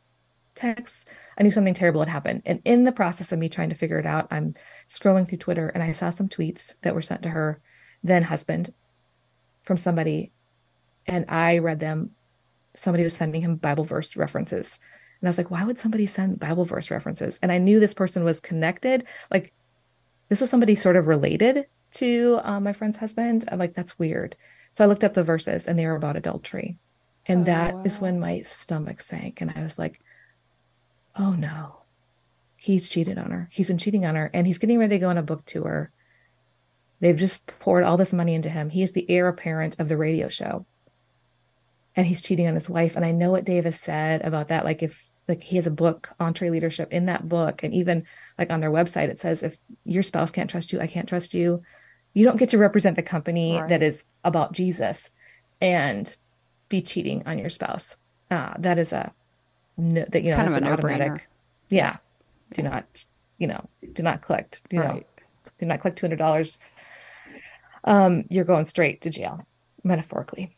[0.55, 1.07] texts.
[1.39, 2.43] I knew something terrible had happened.
[2.45, 4.55] And in the process of me trying to figure it out, I'm
[4.91, 7.61] scrolling through Twitter and I saw some tweets that were sent to her
[8.03, 8.73] then husband
[9.63, 10.33] from somebody.
[11.07, 12.11] And I read them.
[12.75, 14.79] Somebody was sending him Bible verse references
[15.23, 17.39] and I was like, why would somebody send Bible verse references?
[17.43, 19.07] And I knew this person was connected.
[19.31, 19.53] Like,
[20.29, 23.49] this is somebody sort of related to uh, my friend's husband.
[23.51, 24.37] I'm like, that's weird.
[24.73, 26.77] So I looked up the verses and they were about adultery.
[27.27, 27.83] And oh, that wow.
[27.85, 29.41] is when my stomach sank.
[29.41, 30.01] And I was like,
[31.19, 31.83] oh no,
[32.57, 33.49] he's cheated on her.
[33.51, 35.91] He's been cheating on her and he's getting ready to go on a book tour.
[37.01, 38.71] They've just poured all this money into him.
[38.71, 40.65] He is the heir apparent of the radio show.
[41.97, 42.97] And he's cheating on his wife.
[42.97, 44.65] And I know what Davis said about that.
[44.65, 48.05] Like, if like he has a book EntreLeadership, in that book and even
[48.39, 51.33] like on their website it says if your spouse can't trust you i can't trust
[51.35, 51.63] you
[52.13, 53.69] you don't get to represent the company right.
[53.69, 55.11] that is about jesus
[55.61, 56.17] and
[56.69, 57.97] be cheating on your spouse
[58.31, 59.13] uh, that is a
[59.79, 61.29] that you know kind of an automatic
[61.69, 61.97] yeah,
[62.53, 62.85] do not
[63.39, 64.95] you know do not collect you right.
[64.95, 65.03] know
[65.59, 66.59] do not collect $200
[67.85, 69.47] um you're going straight to jail
[69.85, 70.55] metaphorically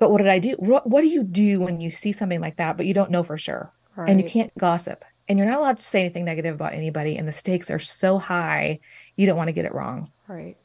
[0.00, 0.52] but what did I do?
[0.58, 3.22] What, what do you do when you see something like that, but you don't know
[3.22, 3.70] for sure?
[3.94, 4.08] Right.
[4.08, 7.16] And you can't gossip and you're not allowed to say anything negative about anybody.
[7.16, 8.80] And the stakes are so high,
[9.14, 10.10] you don't want to get it wrong.
[10.26, 10.56] Right.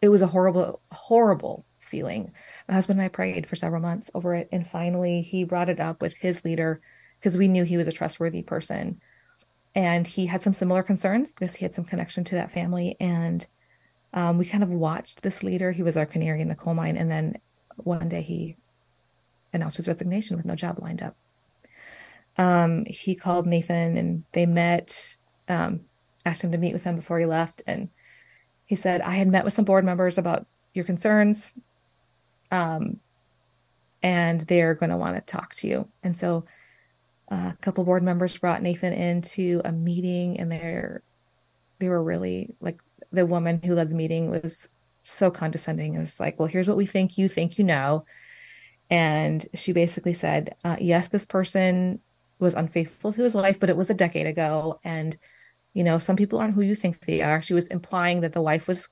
[0.00, 2.32] It was a horrible, horrible feeling.
[2.68, 4.48] My husband and I prayed for several months over it.
[4.52, 6.80] And finally, he brought it up with his leader
[7.18, 9.00] because we knew he was a trustworthy person.
[9.74, 12.96] And he had some similar concerns because he had some connection to that family.
[12.98, 13.46] And
[14.14, 15.72] um, we kind of watched this leader.
[15.72, 16.96] He was our canary in the coal mine.
[16.96, 17.38] And then
[17.76, 18.56] one day he
[19.52, 21.16] announced his resignation with no job lined up.
[22.38, 25.16] Um, he called Nathan and they met,
[25.48, 25.80] um,
[26.24, 27.62] asked him to meet with him before he left.
[27.66, 27.88] And
[28.66, 31.52] he said, I had met with some board members about your concerns.
[32.50, 33.00] Um,
[34.02, 35.88] and they're going to want to talk to you.
[36.02, 36.44] And so
[37.30, 41.02] uh, a couple board members brought Nathan into a meeting and they're,
[41.78, 42.80] they were really like
[43.10, 44.68] the woman who led the meeting was
[45.02, 45.94] so condescending.
[45.94, 48.04] It was like, well, here's what we think you think you know.
[48.90, 52.00] And she basically said, uh, yes, this person
[52.38, 54.78] was unfaithful to his wife, but it was a decade ago.
[54.84, 55.16] And,
[55.74, 57.42] you know, some people aren't who you think they are.
[57.42, 58.88] She was implying that the wife was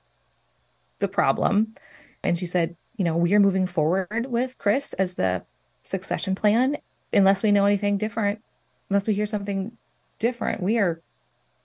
[0.99, 1.75] the problem.
[2.23, 5.43] And she said, you know, we are moving forward with Chris as the
[5.83, 6.77] succession plan
[7.13, 8.41] unless we know anything different,
[8.89, 9.71] unless we hear something
[10.19, 10.61] different.
[10.61, 11.01] We are,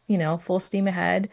[0.06, 1.28] you know, full steam ahead.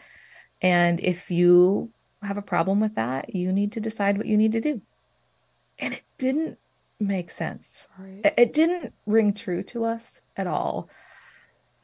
[0.62, 1.90] And if you
[2.22, 4.80] have a problem with that, you need to decide what you need to do.
[5.78, 6.58] And it didn't
[6.98, 7.86] make sense.
[7.98, 8.34] Right.
[8.36, 10.88] It, didn't ring true to us at all.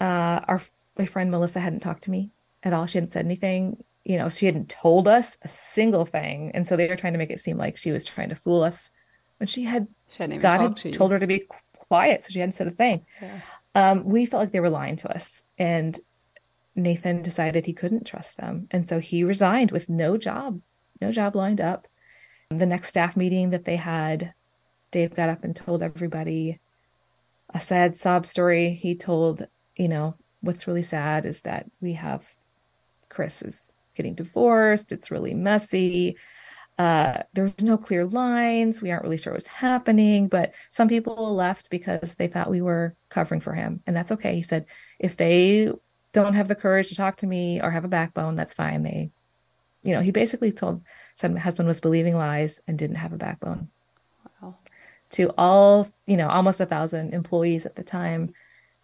[0.00, 0.60] Uh, our
[0.98, 2.30] my friend Melissa hadn't talked to me
[2.62, 2.86] at all.
[2.86, 3.82] She hadn't said anything.
[4.04, 7.18] You know, she hadn't told us a single thing, and so they were trying to
[7.18, 8.90] make it seem like she was trying to fool us
[9.38, 11.46] when she had She hadn't even God talked to had told her to be
[11.88, 13.06] quiet, so she hadn't said a thing.
[13.20, 13.40] Yeah.
[13.74, 15.98] Um, we felt like they were lying to us, and
[16.76, 20.60] Nathan decided he couldn't trust them, and so he resigned with no job,
[21.00, 21.88] no job lined up.
[22.50, 24.34] The next staff meeting that they had,
[24.90, 26.60] Dave got up and told everybody
[27.52, 28.74] a sad sob story.
[28.74, 32.26] He told, you know, what's really sad is that we have
[33.08, 34.92] Chris is getting divorced.
[34.92, 36.16] It's really messy.
[36.76, 38.82] Uh, there's no clear lines.
[38.82, 42.96] We aren't really sure what's happening, but some people left because they thought we were
[43.08, 43.80] covering for him.
[43.86, 44.34] And that's okay.
[44.34, 44.66] He said,
[44.98, 45.70] if they
[46.12, 48.82] don't have the courage to talk to me or have a backbone, that's fine.
[48.82, 49.10] They,
[49.82, 50.82] you know, he basically told,
[51.14, 53.68] said my husband was believing lies and didn't have a backbone
[54.42, 54.56] Wow.
[55.10, 58.32] to all, you know, almost a thousand employees at the time.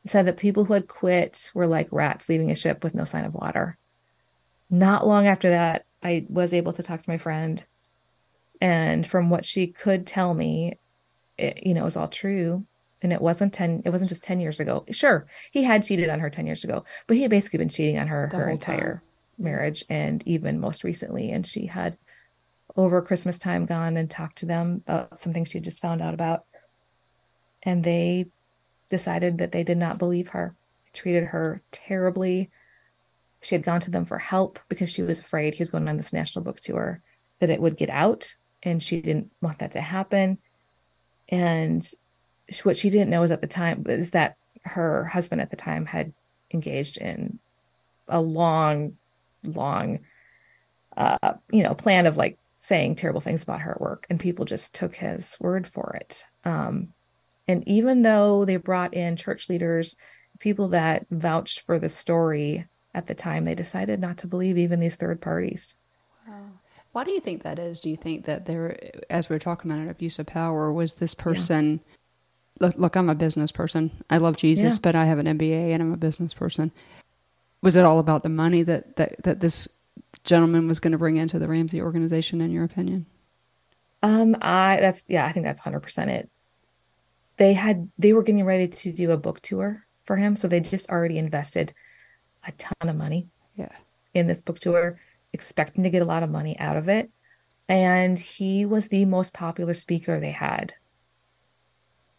[0.07, 3.27] Said that people who had quit were like rats leaving a ship with no sign
[3.27, 3.77] of water.
[4.71, 7.67] Not long after that, I was able to talk to my friend.
[8.61, 10.79] And from what she could tell me,
[11.37, 12.65] it, you know, it was all true.
[13.03, 14.85] And it wasn't 10, it wasn't just 10 years ago.
[14.91, 17.99] Sure, he had cheated on her 10 years ago, but he had basically been cheating
[17.99, 19.01] on her The her entire time.
[19.39, 21.31] marriage and even most recently.
[21.31, 21.97] And she had
[22.77, 26.13] over Christmas time gone and talked to them about something she had just found out
[26.13, 26.45] about.
[27.63, 28.27] And they
[28.91, 30.55] decided that they did not believe her,
[30.93, 32.51] treated her terribly.
[33.40, 35.96] She had gone to them for help because she was afraid he was going on
[35.96, 37.03] this national book tour,
[37.38, 40.38] that it would get out, and she didn't want that to happen.
[41.29, 41.88] And
[42.64, 45.87] what she didn't know is at the time is that her husband at the time
[45.87, 46.12] had
[46.53, 47.38] engaged in
[48.09, 48.96] a long,
[49.44, 50.00] long,
[50.96, 54.74] uh, you know, plan of like saying terrible things about her work, and people just
[54.74, 56.26] took his word for it.
[56.44, 56.88] Um,
[57.48, 59.96] and even though they brought in church leaders,
[60.38, 64.81] people that vouched for the story at the time, they decided not to believe even
[64.81, 65.74] these third parties.
[66.26, 66.46] Wow.
[66.92, 67.81] Why do you think that is?
[67.81, 68.76] Do you think that there,
[69.09, 71.81] as we were talking about an abuse of power, was this person?
[72.59, 73.90] Look, look, I'm a business person.
[74.11, 74.81] I love Jesus, Yeah.
[74.83, 76.72] but I have an MBA and I'm a business person.
[77.62, 79.68] Was it all about the money that that, that this
[80.24, 82.40] gentleman was going to bring into the Ramsey organization?
[82.40, 83.07] In your opinion?
[84.03, 86.29] Um, I that's yeah, I think that's 100% it.
[87.37, 90.61] They had they were getting ready to do a book tour for him, so they
[90.61, 91.72] just already invested
[92.46, 93.72] a ton of money Yeah.
[94.14, 94.98] in this book tour,
[95.33, 97.11] expecting to get a lot of money out of it.
[97.68, 100.74] And he was the most popular speaker they had.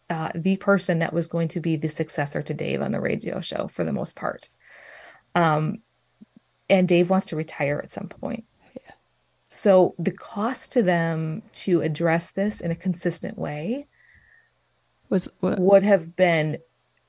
[0.08, 3.40] Uh, the person that was going to be the successor to Dave on the radio
[3.40, 4.50] show for the most part.
[5.34, 5.78] Um,
[6.68, 8.44] and Dave wants to retire at some point.
[8.74, 8.92] Yeah.
[9.48, 13.86] So the cost to them to address this in a consistent way
[15.08, 15.58] Was what?
[15.58, 16.58] would have been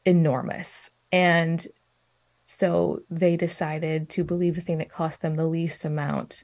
[0.05, 0.91] enormous.
[1.11, 1.65] And
[2.57, 6.43] so they decided to believe the thing that cost them the least amount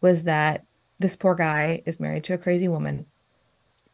[0.00, 0.64] was that
[0.98, 3.06] this poor guy is married to a crazy woman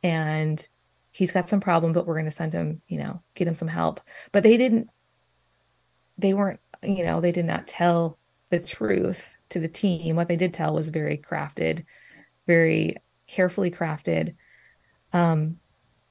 [0.02, 0.66] and
[1.10, 3.68] he's got some problem, but we're going to send him, you know, get him some
[3.68, 4.00] help.
[4.32, 4.88] But they didn't,
[6.18, 8.18] they weren't, you know, they did not tell
[8.50, 10.16] the truth to the team.
[10.16, 11.84] What they did tell was very crafted,
[12.46, 14.34] very carefully crafted.
[15.12, 15.58] Um,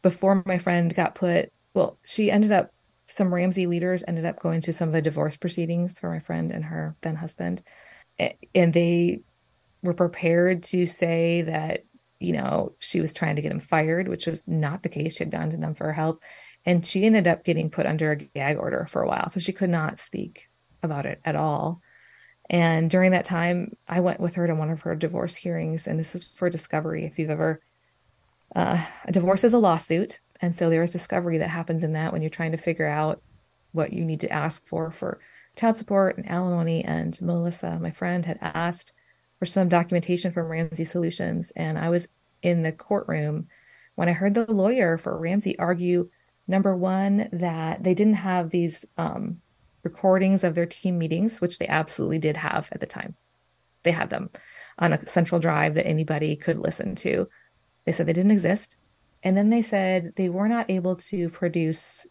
[0.01, 2.71] before my friend got put, well, she ended up,
[3.05, 6.51] some Ramsey leaders ended up going to some of the divorce proceedings for my friend
[6.51, 7.61] and her then husband.
[8.19, 9.21] And they
[9.81, 11.83] were prepared to say that,
[12.19, 15.15] you know, she was trying to get him fired, which was not the case.
[15.15, 16.21] She had gone to them for help.
[16.65, 19.27] And she ended up getting put under a gag order for a while.
[19.27, 20.49] So she could not speak
[20.81, 21.81] about it at all.
[22.49, 25.87] And during that time, I went with her to one of her divorce hearings.
[25.87, 27.05] And this is for discovery.
[27.05, 27.61] If you've ever
[28.55, 32.11] uh, a divorce is a lawsuit, and so there is discovery that happens in that
[32.11, 33.21] when you're trying to figure out
[33.71, 35.21] what you need to ask for for
[35.55, 36.83] child support and alimony.
[36.83, 38.91] And Melissa, my friend, had asked
[39.39, 42.09] for some documentation from Ramsey Solutions, and I was
[42.41, 43.47] in the courtroom
[43.95, 46.09] when I heard the lawyer for Ramsey argue
[46.45, 49.39] number one that they didn't have these um,
[49.83, 53.15] recordings of their team meetings, which they absolutely did have at the time.
[53.83, 54.29] They had them
[54.77, 57.29] on a central drive that anybody could listen to.
[57.85, 58.75] They said they didn't exist.
[59.23, 62.05] And then they said they were not able to produce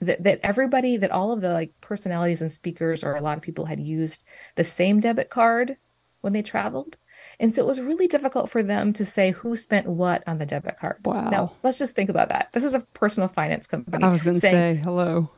[0.00, 3.42] that, that everybody, that all of the like personalities and speakers, or a lot of
[3.42, 4.24] people had used
[4.56, 5.76] the same debit card
[6.20, 6.98] when they traveled.
[7.38, 10.46] And so it was really difficult for them to say who spent what on the
[10.46, 10.98] debit card.
[11.04, 11.28] Wow.
[11.28, 12.48] Now, let's just think about that.
[12.52, 14.02] This is a personal finance company.
[14.02, 15.30] I was going to say hello.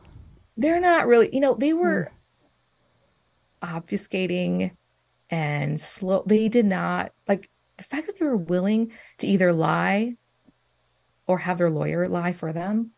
[0.56, 1.80] they're not really, you know, they hmm.
[1.80, 2.12] were
[3.62, 4.72] obfuscating
[5.30, 6.22] and slow.
[6.26, 10.16] They did not like the fact that they were willing to either lie
[11.26, 12.90] or have their lawyer lie for them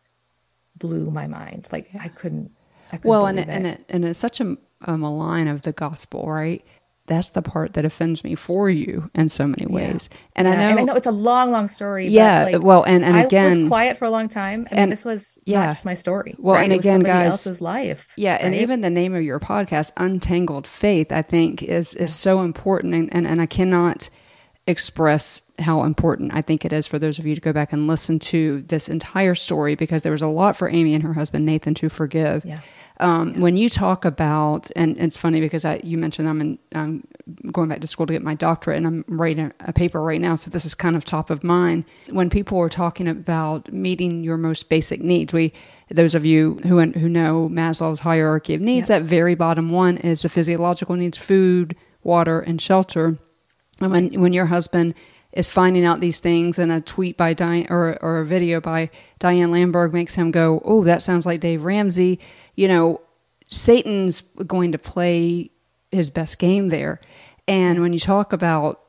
[0.75, 1.67] blew my mind.
[1.71, 2.51] Like I couldn't.
[2.91, 5.47] I couldn't well, and believe it, and it and it's such a, um, a malign
[5.47, 6.63] of the gospel, right?
[7.07, 10.09] That's the part that offends me for you in so many ways.
[10.35, 12.07] And I know, and I know it's a long, long story.
[12.09, 12.43] yeah.
[12.43, 14.67] but, like, well, and and I again, was quiet for a long time.
[14.69, 15.61] I mean, and- this was yeah.
[15.61, 16.35] not just my story.
[16.37, 16.65] Well, right?
[16.65, 18.09] and It again, guys- else's life.
[18.17, 22.41] Yeah, and even the name of your podcast, Untangled Faith, I think is is so
[22.41, 24.09] important and, and, and I cannot
[24.67, 27.87] express how important I think it is for those of you to go back and
[27.87, 31.45] listen to this entire story because there was a lot for Amy and her husband
[31.45, 32.45] Nathan to forgive.
[32.45, 32.59] Yeah.
[32.99, 37.07] Um, When you talk about, and it's funny because I, you mentioned I'm, in, I'm
[37.51, 40.35] going back to school to get my doctorate, and I'm writing a paper right now,
[40.35, 41.85] so this is kind of top of mind.
[42.09, 45.53] When people are talking about meeting your most basic needs, we,
[45.89, 50.23] those of you who who know Maslow's hierarchy of needs, that very bottom one is
[50.23, 53.17] the physiological needs: food, water, and shelter.
[53.81, 54.93] And when when your husband
[55.33, 58.89] is finding out these things, and a tweet by Diane or or a video by
[59.19, 62.19] Diane Langberg makes him go, "Oh, that sounds like Dave Ramsey,"
[62.55, 63.01] you know,
[63.47, 65.51] Satan's going to play
[65.91, 66.99] his best game there.
[67.47, 68.81] And when you talk about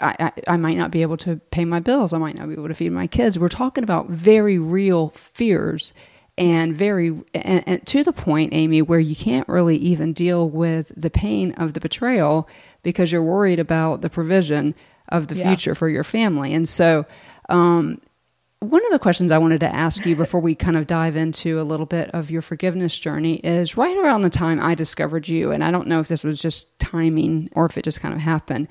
[0.00, 2.12] I, I, I might not be able to pay my bills.
[2.12, 3.38] I might not be able to feed my kids.
[3.38, 5.92] We're talking about very real fears
[6.38, 10.92] and very, and, and to the point, Amy, where you can't really even deal with
[10.96, 12.48] the pain of the betrayal
[12.86, 14.74] because you're worried about the provision
[15.08, 15.48] of the Yeah.
[15.48, 16.54] future for your family.
[16.54, 17.04] And so,
[17.48, 18.00] um,
[18.60, 21.60] one of the questions I wanted to ask you before we kind of dive into
[21.60, 25.50] a little bit of your forgiveness journey is right around the time I discovered you,
[25.50, 28.20] and I don't know if this was just timing or if it just kind of
[28.20, 28.68] happened.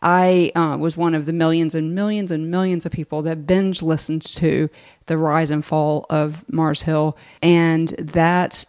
[0.00, 3.82] I uh, was one of the millions and millions and millions of people that binge
[3.82, 4.68] listened to
[5.06, 8.64] the rise and fall of Mars Hill, and that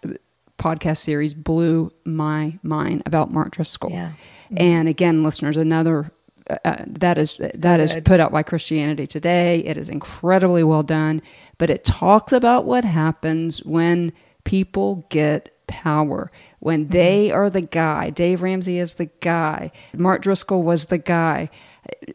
[0.58, 3.92] podcast series blew my mind about Mark Driscoll.
[3.92, 4.12] Yeah.
[4.48, 4.58] Mm-hmm.
[4.60, 6.12] And again, listeners, another
[6.50, 9.60] uh, uh that is that is put out by Christianity Today.
[9.60, 11.22] It is incredibly well done,
[11.58, 16.94] but it talks about what happens when people get power, when mm-hmm.
[16.94, 18.10] they are the guy.
[18.10, 19.72] Dave Ramsey is the guy.
[19.94, 21.50] Mark Driscoll was the guy.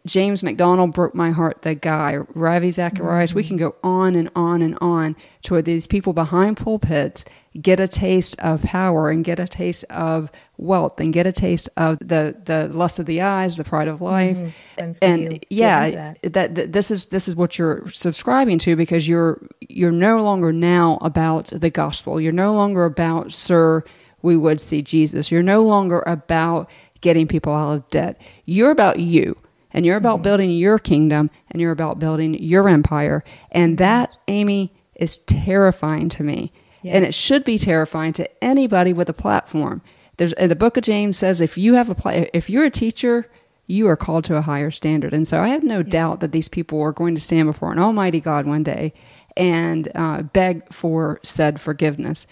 [0.06, 2.16] James MacDonald broke my heart, the guy.
[2.34, 3.34] Ravi Zacharias.
[3.34, 3.68] We can mm-hmm.
[3.68, 7.24] go on and on and on to where these people behind pulpits
[7.60, 10.30] get a taste of power and get a taste of
[10.62, 13.96] wealth and get a taste of the the lust of the eyes, the pride of
[13.96, 14.04] mm-hmm.
[14.04, 14.54] life.
[14.74, 16.32] Friends with you And yeah, that.
[16.32, 16.54] that.
[16.54, 20.98] that this is this is what you're subscribing to because you're you're no longer now
[21.00, 22.20] about the gospel.
[22.20, 23.84] You're no longer about sir
[24.22, 25.30] we would see Jesus.
[25.30, 28.20] You're no longer about getting people out of debt.
[28.46, 29.36] You're about you
[29.72, 30.22] and you're about mm-hmm.
[30.22, 33.24] building your kingdom and you're about building your empire.
[33.50, 33.84] And mm-hmm.
[33.84, 36.52] that, Amy, is terrifying to me.
[36.82, 36.94] Yeah.
[36.94, 39.82] And it should be terrifying to anybody with a platform.
[40.18, 43.26] There's the book of James says if you have a if you're a teacher,
[43.66, 45.14] you are called to a higher standard.
[45.14, 47.78] And so I have no doubt that these people are going to stand before an
[47.78, 48.92] almighty God one day
[49.36, 52.26] and uh, beg for said forgiveness.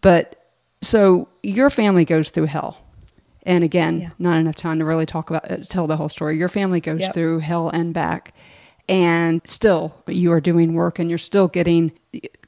[0.00, 0.40] But
[0.82, 2.80] so your family goes through hell.
[3.46, 4.10] And again, Yeah.
[4.18, 6.38] not enough time to really talk about uh, tell the whole story.
[6.38, 7.14] Your family goes Yep.
[7.14, 8.32] through hell and back.
[8.88, 11.92] And still, you are doing work and you're still getting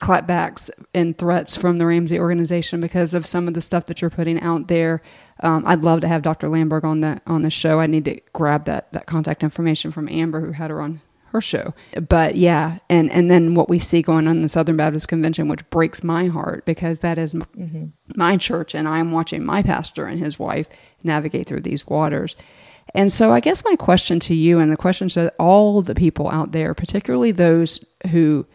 [0.00, 4.10] clapbacks and threats from the Ramsey organization because of some of the stuff that you're
[4.10, 5.02] putting out there.
[5.40, 6.48] Um, I'd love to have Dr.
[6.48, 7.80] Langberg on the on the show.
[7.80, 11.40] I need to grab that that contact information from Amber, who had her on her
[11.40, 11.74] show.
[12.08, 15.48] But yeah, and and then what we see going on in the Southern Baptist Convention,
[15.48, 20.06] which breaks my heart because that is m- my church, and I'm watching my pastor
[20.06, 20.68] and his wife
[21.02, 22.36] navigate through these waters.
[22.94, 26.30] And so, I guess my question to you, and the question to all the people
[26.30, 28.46] out there, particularly those who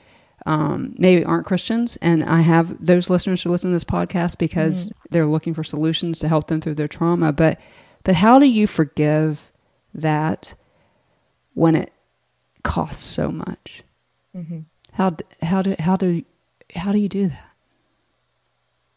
[0.45, 4.91] um, maybe aren't Christians, and I have those listeners who listen to this podcast because
[5.11, 7.31] they're looking for solutions to help them through their trauma.
[7.31, 7.59] But,
[8.03, 9.51] but how do you forgive
[9.93, 10.55] that
[11.53, 11.91] when it
[12.63, 13.83] costs so much?
[14.93, 16.23] How how do how do
[16.75, 17.45] how do you do that?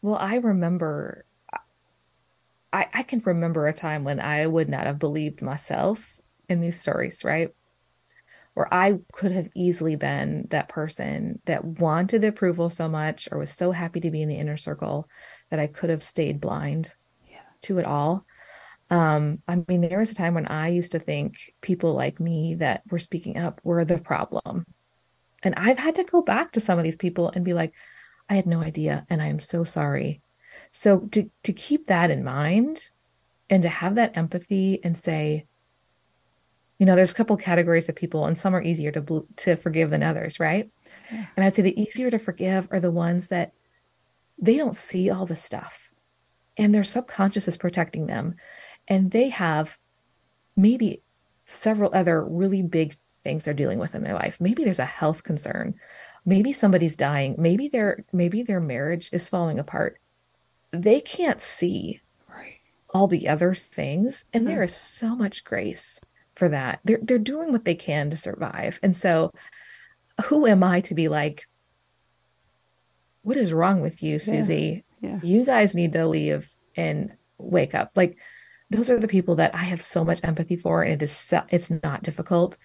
[0.01, 1.24] Well, I remember,
[2.75, 6.19] I, I can remember a time when I would not have believed myself
[6.49, 7.51] in these stories, right?
[8.53, 13.39] Where I could have easily been that person that wanted the approval so much or
[13.39, 15.07] was so happy to be in the inner circle
[15.51, 16.93] that I could have stayed blind
[17.61, 18.25] to it all.
[18.89, 22.55] Um, I mean, there was a time when I used to think people like me
[22.55, 24.65] that were speaking up were the problem.
[25.43, 27.73] And I've had to go back to some of these people and be like,
[28.27, 30.21] I had no idea, and I am so sorry.
[30.77, 32.89] So to to keep that in mind
[33.49, 35.45] and to have that empathy and say,
[36.79, 39.55] you know, there's a couple categories of people, and some are easier to bl- to
[39.55, 40.69] forgive than others, right?
[41.09, 43.53] And I'd say the easier to forgive are the ones that
[44.37, 45.93] they don't see all the stuff,
[46.57, 48.35] and their subconscious is protecting them,
[48.85, 49.77] and they have
[50.57, 51.01] maybe
[51.45, 54.41] several other really big things they're dealing with in their life.
[54.41, 55.75] Maybe there's a health concern.
[56.25, 57.35] Maybe somebody's dying.
[57.37, 60.01] Maybe their maybe their marriage is falling apart.
[60.75, 62.59] They can't see right.
[62.93, 64.63] all the other things, and there hmm.
[64.63, 65.99] is so much grace
[66.35, 66.79] for that.
[66.83, 68.79] They're they're doing what they can to survive.
[68.83, 69.31] And so
[70.25, 71.47] who am I to be like
[73.23, 74.83] what is wrong with you, Susie?
[75.01, 75.09] Yeah.
[75.09, 75.19] yeah.
[75.23, 77.91] You guys need to leave and wake up.
[77.95, 78.17] Like
[78.69, 81.41] those are the people that I have so much empathy for, and it is so,
[81.49, 82.57] it's not difficult.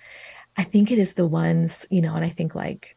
[0.57, 2.97] I think it is the ones, you know, and I think like,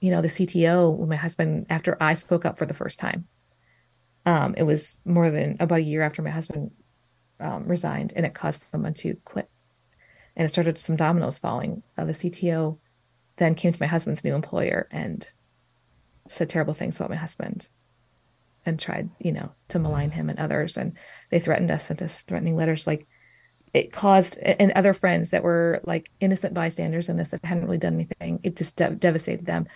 [0.00, 3.26] you know, the CTO my husband after I spoke up for the first time.
[4.28, 6.72] Um, it was more than about a year after my husband
[7.40, 9.48] um, resigned, and it caused someone to quit,
[10.36, 11.82] and it started some dominoes falling.
[11.96, 12.76] Uh, the CTO
[13.36, 15.26] then came to my husband's new employer and
[16.28, 17.68] said terrible things about my husband
[18.66, 20.76] and tried, you know, to malign him and others.
[20.76, 20.92] And
[21.30, 22.86] they threatened us, sent us threatening letters.
[22.86, 23.06] Like
[23.72, 27.78] it caused, and other friends that were like innocent bystanders in this that hadn't really
[27.78, 29.68] done anything, it just de- devastated them.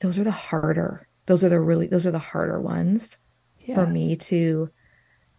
[0.00, 3.16] Those are the harder, those are the really, those are the harder ones
[3.70, 3.74] yeah.
[3.74, 4.70] for me to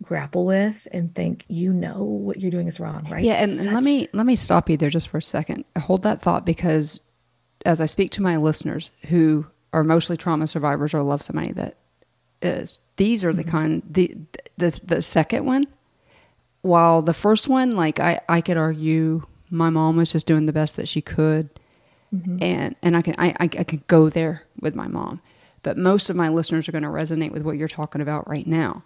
[0.03, 3.65] grapple with and think you know what you're doing is wrong right yeah and, Such...
[3.67, 6.43] and let me let me stop you there just for a second hold that thought
[6.43, 6.99] because
[7.65, 11.77] as i speak to my listeners who are mostly trauma survivors or love somebody that
[12.41, 12.79] is.
[12.97, 13.51] These are the mm-hmm.
[13.51, 14.17] kind the
[14.57, 15.65] the the second one.
[16.61, 20.53] While the first one, like I I could argue, my mom was just doing the
[20.53, 21.49] best that she could,
[22.13, 22.37] mm-hmm.
[22.41, 25.21] and and I can I I, I could go there with my mom,
[25.63, 28.47] but most of my listeners are going to resonate with what you're talking about right
[28.47, 28.83] now.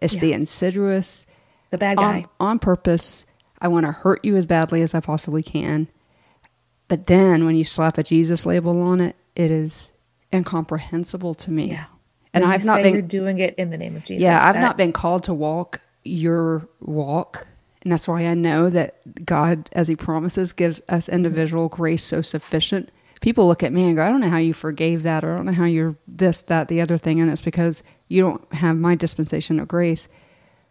[0.00, 0.20] It's yeah.
[0.20, 1.26] the insidious,
[1.70, 3.26] the bad guy on, on purpose.
[3.60, 5.88] I want to hurt you as badly as I possibly can.
[6.86, 9.92] But then when you slap a Jesus label on it, it is
[10.32, 11.70] incomprehensible to me.
[11.70, 11.84] Yeah.
[12.34, 14.22] And I've not been doing it in the name of Jesus.
[14.22, 17.46] Yeah, I've that, not been called to walk your walk.
[17.82, 22.22] And that's why I know that God, as He promises, gives us individual grace so
[22.22, 22.90] sufficient.
[23.20, 25.36] People look at me and go, I don't know how you forgave that, or I
[25.36, 27.20] don't know how you're this, that, the other thing.
[27.20, 30.08] And it's because you don't have my dispensation of grace.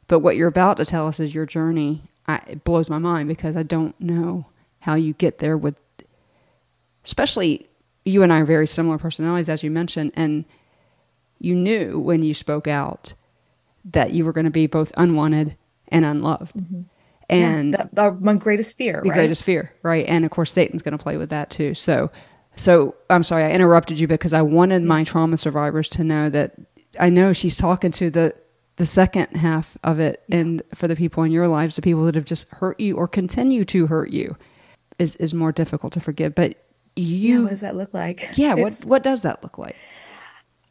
[0.07, 2.03] But what you're about to tell us is your journey.
[2.25, 4.45] I, it blows my mind because I don't know
[4.79, 5.79] how you get there with,
[7.03, 7.67] especially
[8.05, 10.45] you and I are very similar personalities, as you mentioned, and
[11.39, 13.13] you knew when you spoke out
[13.85, 15.57] that you were going to be both unwanted
[15.89, 16.55] and unloved.
[16.55, 16.81] Mm-hmm.
[17.29, 19.15] And yeah, that, my greatest fear, the right?
[19.17, 20.05] greatest fear, right?
[20.07, 21.73] And of course, Satan's going to play with that too.
[21.73, 22.09] So,
[22.57, 26.55] so I'm sorry I interrupted you because I wanted my trauma survivors to know that
[26.99, 28.33] I know she's talking to the
[28.77, 32.13] the second half of it, and for the people in your lives, the people that
[32.13, 34.35] have just hurt you or continue to hurt you,
[34.99, 36.35] is is more difficult to forgive.
[36.35, 36.63] But
[36.95, 38.29] you yeah, what does that look like?
[38.35, 39.75] Yeah it's, what what does that look like?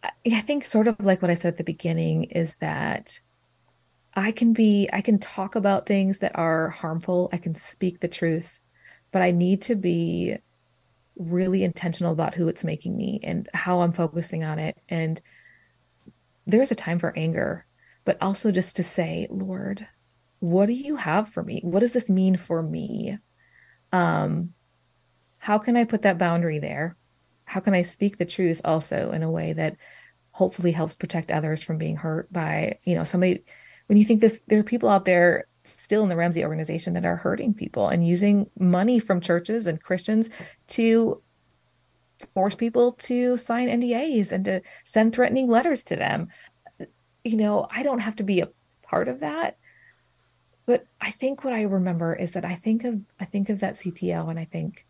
[0.05, 3.19] I think sort of like what i said at the beginning is that
[4.15, 7.29] i can be i can talk about things that are harmful.
[7.33, 8.61] I can speak the truth
[9.13, 10.37] but i need to be
[11.17, 14.77] really intentional about who it's making me and how i'm focusing on it.
[14.89, 15.21] And
[16.47, 17.67] there's a time for anger
[18.05, 19.87] but also just to say lord
[20.41, 21.61] what do you have for me?
[21.65, 23.19] What does this mean for me?
[23.93, 24.53] Um
[25.39, 26.97] how can I put that boundary there?
[27.45, 29.77] How can I speak the truth also in a way that
[30.33, 33.45] hopefully helps protect others from being hurt by, you know, somebody
[33.87, 37.05] when you think this there are people out there still in the Ramsey organization that
[37.05, 40.31] are hurting people and using money from churches and Christians
[40.69, 41.23] to
[42.35, 46.29] force people to sign NDAs and to send threatening letters to them.
[47.25, 48.49] You know, I don't have to be a
[48.83, 49.59] part of that.
[50.65, 53.75] But I think what I remember is that I think of I think of that
[53.75, 54.85] CTO and I think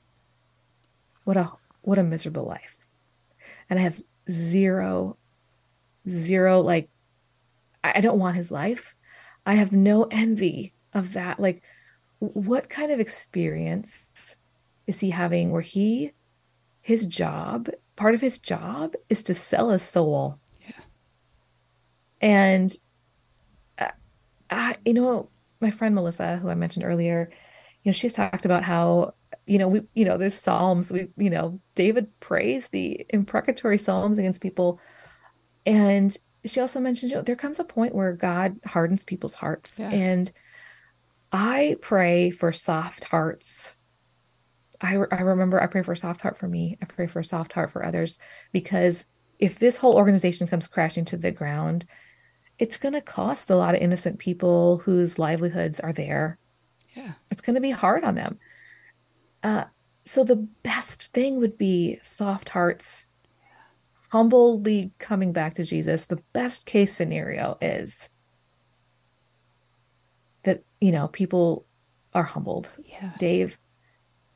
[1.27, 1.51] what a
[1.83, 2.77] what a miserable life
[3.69, 4.01] and i have
[4.31, 5.17] zero
[6.09, 6.89] zero like
[7.85, 8.95] i don't want his life
[9.47, 11.63] i have no envy of that like
[12.19, 14.37] what kind of experience
[14.87, 16.13] is he having where he
[16.83, 20.83] his job part of his job is to sell a soul yeah
[22.21, 22.77] and
[23.79, 23.89] uh,
[24.51, 25.31] I, you know
[25.61, 27.31] my friend melissa who i mentioned earlier
[27.83, 29.15] you know she's talked about how
[29.47, 30.93] you know, we, you know, there's Psalms.
[30.93, 34.81] We, you know, David prays the imprecatory Psalms against people.
[35.65, 36.17] And
[36.47, 39.79] she also mentioned, you know, there comes a point where God hardens people's hearts.
[39.79, 39.91] Yeah.
[39.91, 40.33] And
[41.33, 43.77] I pray for soft hearts.
[44.81, 46.79] I, I remember I pray for a soft heart for me.
[46.81, 48.19] I pray for a soft heart for others
[48.53, 49.07] because
[49.39, 51.87] if this whole organization comes crashing to the ground,
[52.59, 56.39] it's going to cost a lot of innocent people whose livelihoods are there.
[56.95, 57.13] Yeah.
[57.31, 58.39] It's going to be hard on them.
[59.43, 59.65] Uh,
[60.05, 63.07] so the best thing would be soft hearts,
[64.17, 66.07] humbly coming back to Jesus.
[66.07, 68.09] The best case scenario is
[70.45, 71.67] that, you know, people
[72.15, 72.71] are humbled.
[72.85, 73.13] Yeah.
[73.19, 73.59] Dave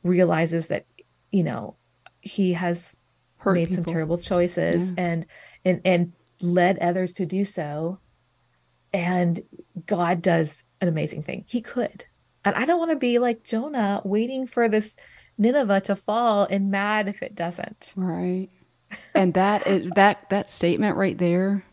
[0.03, 0.85] realizes that
[1.31, 1.75] you know,
[2.21, 2.95] he has
[3.37, 5.25] Hurt made some terrible choices and
[5.65, 7.99] and and led others to do so.
[8.93, 9.41] And
[9.85, 11.45] God does an amazing thing.
[11.47, 12.05] He could.
[12.43, 14.95] And I don't want to be like Jonah waiting for this
[15.37, 17.93] Nineveh to fall and mad if it doesn't.
[17.95, 18.49] Right.
[19.15, 21.65] And that is that that statement right there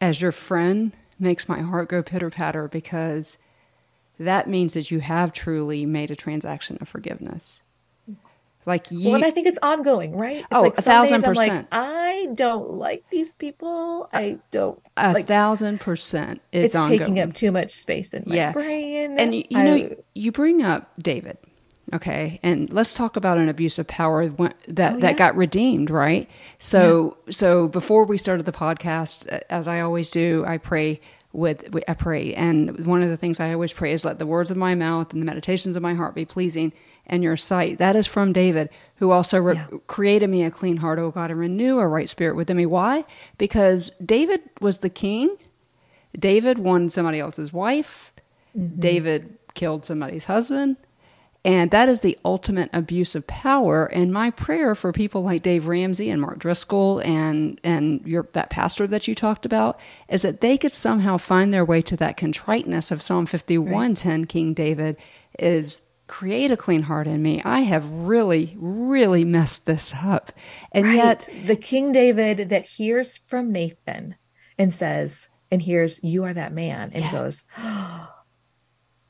[0.00, 3.38] as your friend makes my heart go pitter patter because
[4.18, 7.62] that means that you have truly made a transaction of forgiveness.
[8.64, 10.36] Like you Well, and I think it's ongoing, right?
[10.38, 11.68] It's Oh, like a thousand I'm like, percent.
[11.72, 14.08] I don't like these people.
[14.12, 18.34] I don't a like thousand percent it's, it's taking up too much space in my
[18.36, 18.52] Yeah.
[18.52, 19.18] brain.
[19.18, 21.38] And you, you I- know, you bring up David,
[21.92, 24.28] okay, and let's talk about an abuse of power
[24.68, 26.28] that Oh, that got redeemed, right?
[26.58, 31.00] So, so before we started the podcast, uh, as I always do, I pray
[31.32, 34.50] with I pray, and one of the things I always pray is let the words
[34.50, 36.72] of my mouth and the meditations of my heart be pleasing
[37.06, 37.78] in your sight.
[37.78, 39.66] That is from David, who also re- Yeah.
[39.86, 42.66] created me a clean heart, O God, and renew a right spirit within me.
[42.66, 43.04] Why?
[43.38, 45.36] Because David was the king.
[46.18, 48.12] David won somebody else's wife.
[48.78, 50.76] David killed somebody's husband.
[51.44, 53.86] And that is the ultimate abuse of power.
[53.86, 58.50] And my prayer for people like Dave Ramsey and Mark Driscoll and and your that
[58.50, 62.16] pastor that you talked about is that they could somehow find their way to that
[62.16, 64.24] contriteness of Psalm fifty one ten.
[64.24, 64.96] King David
[65.38, 67.40] is create a clean heart in me.
[67.44, 70.30] I have really, really messed this up.
[70.70, 70.96] And Right.
[70.96, 74.16] yet the King David that hears from Nathan
[74.58, 78.11] and says, and hears, You are that man, and goes, oh,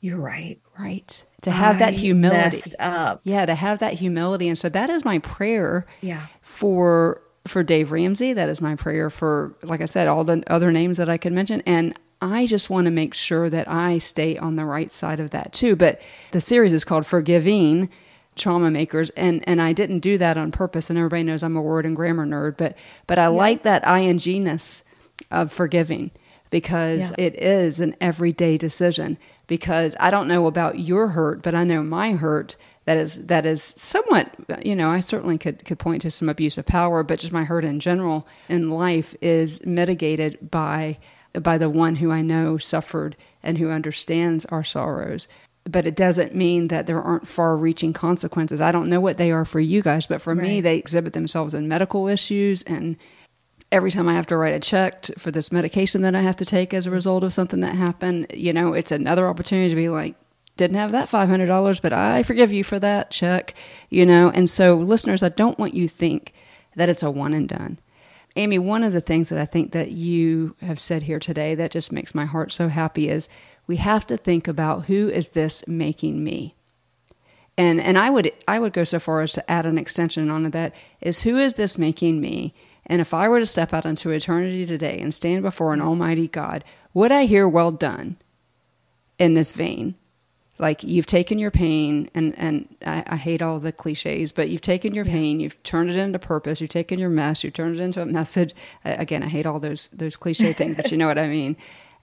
[0.03, 0.59] You're right.
[0.77, 1.23] right.
[1.43, 2.57] To have that humility.
[2.57, 3.21] messed up.
[3.23, 4.49] Yeah, to have that humility.
[4.49, 6.27] And so that is my prayer Yeah.
[6.41, 8.33] for for Dave Ramsey.
[8.33, 11.31] That is my prayer for, like I said, all the other names that I could
[11.33, 11.61] mention.
[11.65, 15.29] And I just want to make sure that I stay on the right side of
[15.31, 15.75] that too.
[15.77, 16.01] But
[16.31, 17.89] the series is called Forgiving
[18.35, 20.89] Trauma Makers, and and I didn't do that on purpose.
[20.89, 22.77] And everybody knows I'm a word and grammar nerd, but
[23.07, 24.83] but I like that ingness
[25.31, 26.11] of forgiving
[26.49, 27.25] because Yeah.
[27.25, 29.17] it is an everyday decision.
[29.47, 33.45] Because I don't know about your hurt, but I know my hurt that is that
[33.45, 34.29] is somewhat
[34.65, 37.43] you know I certainly could could point to some abuse of power, but just my
[37.43, 40.97] hurt in general in life is mitigated by
[41.41, 45.27] by the one who I know suffered and who understands our sorrows.
[45.65, 48.59] But it doesn't mean that there aren't far reaching consequences.
[48.59, 51.53] I don't know what they are for you guys, but for me, they exhibit themselves
[51.53, 52.97] in medical issues and
[53.73, 56.45] every time I have to write a check for this medication that I have to
[56.45, 59.89] take as a result of something that happened, you know, it's another opportunity to be
[59.89, 60.15] like,
[60.57, 63.55] didn't have that $500, but I forgive you for that check,
[63.89, 64.29] you know?
[64.29, 66.33] And so, listeners, I don't want you think
[66.75, 67.79] that it's a one and done.
[68.35, 71.71] Amy, one of the things that I think that you have said here today that
[71.71, 73.27] just makes my heart so happy is
[73.65, 76.55] we have to think about who is this making me?
[77.57, 80.49] and and I would I would go so far as to add an extension onto
[80.49, 82.53] that is who is this making me?
[82.85, 86.27] And if I were to step out into eternity today and stand before an almighty
[86.27, 86.63] God,
[86.93, 88.17] would I hear well done
[89.17, 89.95] in this vein?
[90.59, 94.61] Like you've taken your pain and and I, I hate all the cliches, but you've
[94.61, 97.81] taken your pain, you've turned it into purpose, you've taken your mess, you've turned it
[97.81, 98.53] into a message.
[98.85, 101.57] Again, I hate all those those cliche things, but you know what I mean.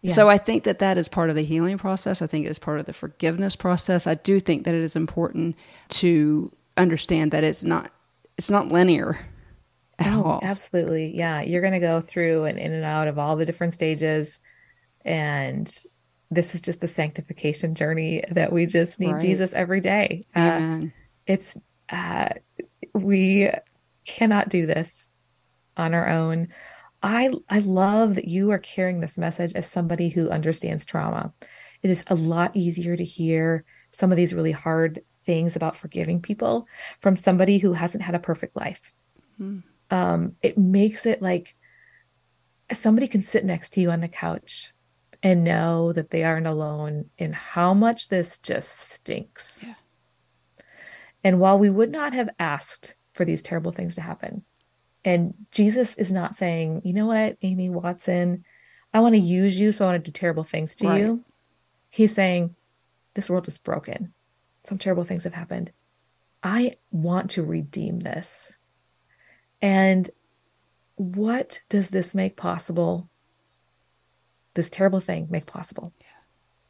[0.09, 2.23] So I think that that is part of the healing process.
[2.23, 4.07] I think it is part of the forgiveness process.
[4.07, 5.57] I do think that it is important
[5.91, 7.93] to understand that it's not
[8.39, 9.19] it's not linear
[10.01, 10.41] at Oh, all.
[10.43, 11.15] absolutely.
[11.17, 11.43] Yeah.
[11.43, 14.41] You're going to go through and in and out of all the different stages.
[15.05, 15.73] And
[16.31, 19.21] this is just the sanctification journey that we just need Right.
[19.21, 20.25] Jesus every day.
[20.35, 20.83] Uh,
[21.27, 21.57] it's,
[21.91, 22.31] uh,
[22.95, 23.51] we
[24.05, 25.09] cannot do this
[25.77, 26.49] on our own.
[27.03, 31.33] I I love that you are carrying this message as somebody who understands trauma.
[31.83, 36.21] It is a lot easier to hear some of these really hard things about forgiving
[36.21, 36.67] people
[37.01, 38.93] from somebody who hasn't had a perfect life.
[39.91, 41.55] Um, it makes it like
[42.73, 44.73] somebody can sit next to you on the couch
[45.23, 49.65] and know that they aren't alone in how much this just stinks.
[49.67, 49.75] Yeah.
[51.23, 54.45] And while we would not have asked for these terrible things to happen,
[55.05, 58.45] and Jesus is not saying, you know what, Amy Watson,
[58.95, 61.01] I want to use you, so I want to do terrible things to Right.
[61.01, 61.25] you.
[61.91, 62.55] He's saying,
[63.15, 64.13] this world is broken.
[64.65, 65.73] Some terrible things have happened.
[66.43, 68.53] I want to redeem this.
[69.63, 70.11] And
[70.97, 73.09] what does this make possible?
[74.55, 75.93] This terrible thing make possible.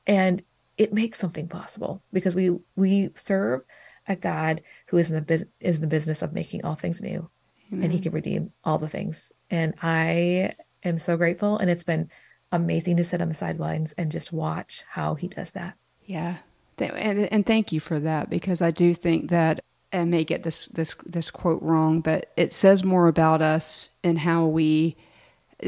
[0.07, 0.43] And
[0.77, 3.65] it makes something possible because we we serve
[4.09, 7.29] a God who is in the is in the business of making all things new
[7.73, 9.33] and he can redeem all the things.
[9.51, 11.59] And I am so grateful.
[11.59, 12.11] And it's been
[12.53, 15.75] amazing to sit on the sidelines and just watch how he does that.
[16.05, 16.39] Yeah.
[16.79, 19.63] And, and thank you for that because I do think that
[19.93, 24.19] I may get this this this quote wrong, but it says more about us and
[24.19, 24.97] how we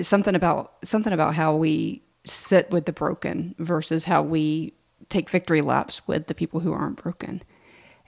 [0.01, 4.73] something about something about how we sit with the broken versus how we
[5.09, 7.43] take victory laps with the people who aren't broken.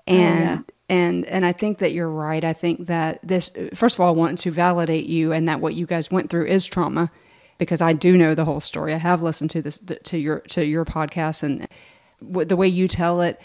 [0.07, 0.61] And oh, yeah.
[0.89, 2.45] and and I think that you're right.
[2.45, 5.75] I think that this first of all I want to validate you and that what
[5.75, 7.11] you guys went through is trauma
[7.59, 8.95] because I do know the whole story.
[8.95, 11.67] I have listened to this to your to your podcast and
[12.21, 13.41] the way you tell it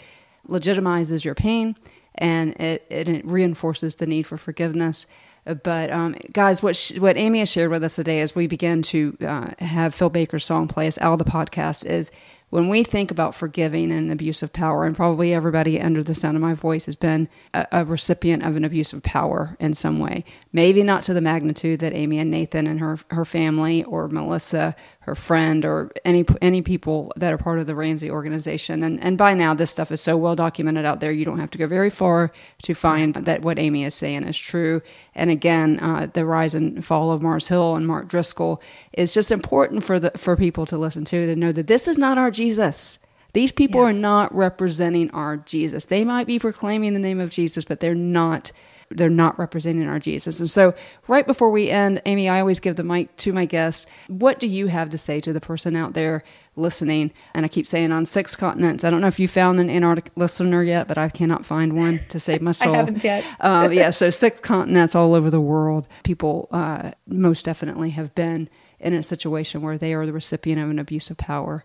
[0.48, 1.76] legitimizes your pain
[2.20, 5.06] and it, it reinforces the need for forgiveness.
[5.44, 8.82] But um, guys, what she, what Amy has shared with us today as we begin
[8.82, 12.10] to uh, have Phil Baker's song play us out of the podcast is
[12.50, 16.36] when we think about forgiving and abuse of power, and probably everybody under the sound
[16.36, 20.00] of my voice has been a, a, recipient of an abuse of power in some
[20.00, 20.24] way.
[20.52, 24.74] Maybe not to the magnitude that Amy and Nathan and her her family, or Melissa,
[25.04, 28.82] her friend, or any any people that are part of the Ramsey organization.
[28.82, 31.10] And and by now, this stuff is so well documented out there.
[31.10, 32.32] You don't have to go very far
[32.62, 34.82] to find that what Amy is saying is true.
[35.14, 38.60] And again, uh, the rise and fall of Mars Hill and Mark Driscoll
[38.92, 41.96] is just important for the for people to listen to to know that this is
[41.96, 42.98] not our Jesus.
[43.32, 43.88] These people yeah.
[43.88, 45.84] are not representing our Jesus.
[45.84, 48.52] They might be proclaiming the name of Jesus, but they're not
[48.90, 50.40] they're not representing our Jesus.
[50.40, 50.74] And so,
[51.06, 53.86] right before we end, Amy, I always give the mic to my guests.
[54.08, 56.24] What do you have to say to the person out there
[56.56, 57.12] listening?
[57.32, 58.82] And I keep saying on six continents.
[58.82, 62.00] I don't know if you found an Antarctic listener yet, but I cannot find one
[62.08, 62.74] to save my soul.
[62.74, 63.24] I haven't yet.
[63.40, 65.86] uh, yeah, so six continents all over the world.
[66.02, 68.48] People uh, most definitely have been
[68.80, 71.64] in a situation where they are the recipient of an abuse of power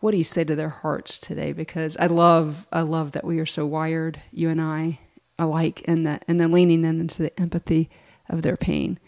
[0.00, 1.52] what do you say to their hearts today?
[1.52, 5.00] Because I love, I love that we are so wired, you and I,
[5.38, 7.90] alike, and that, and then leaning into the empathy
[8.28, 8.98] of their pain,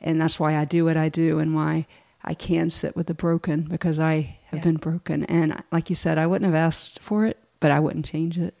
[0.00, 1.86] and that's why I do what I do, and why
[2.22, 4.64] I can sit with the broken because I have yeah.
[4.64, 8.06] been broken, and like you said, I wouldn't have asked for it, but I wouldn't
[8.06, 8.54] change it.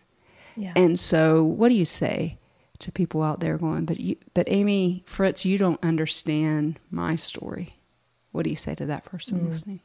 [0.56, 0.72] Yeah.
[0.74, 2.38] And so, what do you say
[2.80, 7.76] to people out there going, but you, but Amy Fritz, you don't understand my story?
[8.32, 9.46] What do you say to that person mm.
[9.46, 9.80] listening?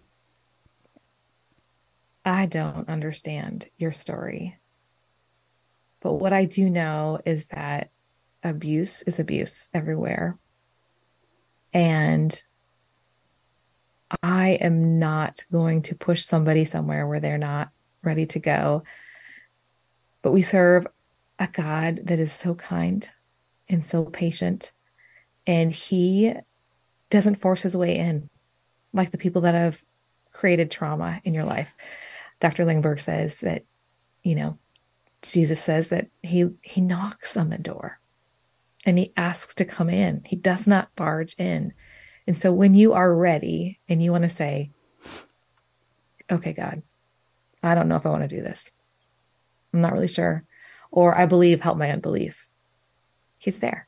[2.26, 4.58] I don't understand your story.
[6.04, 7.90] But what I do know is that
[8.44, 10.38] abuse is abuse everywhere.
[11.74, 12.44] And
[14.22, 17.70] I am not going to push somebody somewhere where they're not
[18.04, 18.84] ready to go.
[20.22, 20.86] But we serve
[21.40, 23.10] a God that is so kind
[23.70, 24.74] and so patient.
[25.48, 26.34] And he
[27.10, 28.30] doesn't force his way in
[28.92, 29.82] like the people that have
[30.34, 31.74] created trauma in your life.
[32.42, 32.66] Dr.
[32.66, 33.64] Langberg says that,
[34.22, 34.58] you know,
[35.24, 38.00] Jesus says that he he knocks on the door
[38.86, 40.22] and he asks to come in.
[40.26, 41.74] He does not barge in.
[42.28, 44.72] And so when you are ready and you want to say,
[46.32, 46.82] okay, God,
[47.62, 48.72] I don't know if I want to do this.
[49.74, 50.44] I'm not really sure.
[50.92, 52.48] Or I believe, help my unbelief.
[53.38, 53.88] He's there.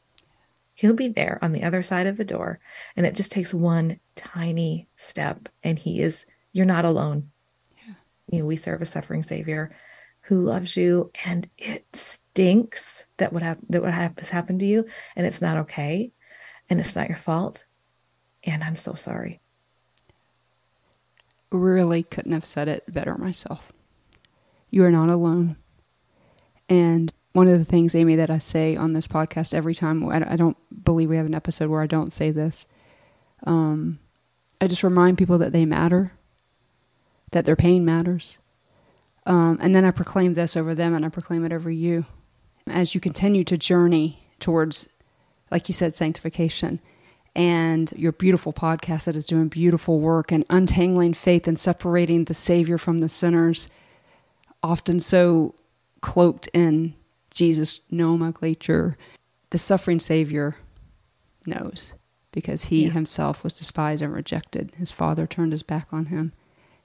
[0.73, 2.59] He'll be there on the other side of the door.
[2.97, 5.47] And it just takes one tiny step.
[5.63, 7.31] And he is, you're not alone
[8.31, 9.75] you know, we serve a suffering Savior
[10.26, 15.26] who loves you, and it stinks that what that what has happened to you, and
[15.26, 16.11] it's not okay,
[16.69, 17.65] and it's not your fault,
[18.43, 19.39] and I'm so sorry.
[21.51, 23.71] Really couldn't have said it better myself.
[24.69, 25.57] You are not alone,
[26.67, 30.38] and one of the things, Amy, that I say on this podcast every time, I
[30.38, 32.65] don't believe we have an episode where I don't say this.
[33.43, 33.99] Um,
[34.61, 36.13] I just remind people that they matter
[37.32, 38.38] that their pain matters.
[39.26, 42.05] Um, and then I proclaim this over them and I proclaim it over you.
[42.67, 44.88] As you continue to journey towards,
[45.51, 46.80] like you said, sanctification
[47.36, 52.34] and your beautiful podcast that is doing beautiful work and untangling faith and separating the
[52.34, 53.67] Savior from the sinners,
[54.63, 55.53] often so
[56.01, 56.93] cloaked in
[57.34, 58.97] Jesus' nomenclature,
[59.49, 60.55] the suffering Savior
[61.45, 61.93] knows
[62.32, 62.91] because he yeah.
[62.91, 64.71] himself was despised and rejected.
[64.78, 66.34] His father turned his back on him.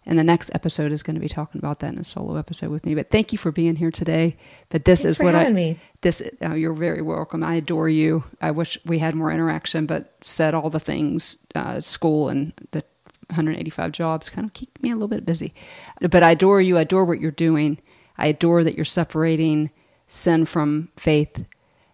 [0.07, 2.71] And the next episode is going to be talking about that in a solo episode
[2.71, 2.95] with me.
[2.95, 4.37] But thank you for being here today.
[4.71, 5.79] But this Thanks is what I me.
[6.01, 7.45] this oh, you're very welcome.
[7.45, 8.25] I adore you.
[8.41, 12.83] I wish we had more interaction, but said all the things uh, school and the
[13.29, 15.55] 185 jobs kind of keep me a little bit busy.
[16.01, 16.79] But I adore you.
[16.79, 17.79] I adore what you're doing.
[18.17, 19.71] I adore that you're separating
[20.07, 21.45] sin from faith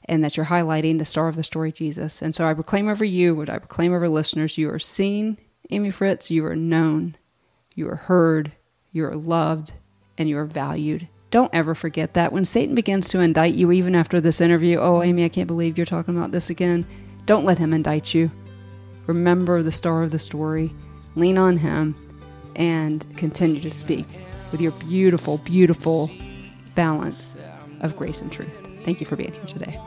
[0.07, 2.23] and that you're highlighting the star of the story, Jesus.
[2.23, 5.37] And so I proclaim over you, what I proclaim over listeners, you are seen,
[5.71, 7.17] Amy Fritz, you are known
[7.77, 8.51] you are heard,
[8.91, 9.75] you are loved,
[10.19, 11.07] and you are valued.
[11.31, 12.33] Don't ever forget that.
[12.33, 15.77] When Satan begins to indict you, even after this interview, oh, Amy, I can't believe
[15.77, 16.87] you're talking about this again,
[17.27, 18.31] don't let him indict you.
[19.07, 20.75] Remember the star of the story,
[21.15, 21.95] lean on him,
[22.57, 24.07] and continue to speak
[24.51, 26.11] with your beautiful, beautiful
[26.75, 27.37] balance
[27.83, 28.59] of grace and truth.
[28.85, 29.79] Thank you for being here today.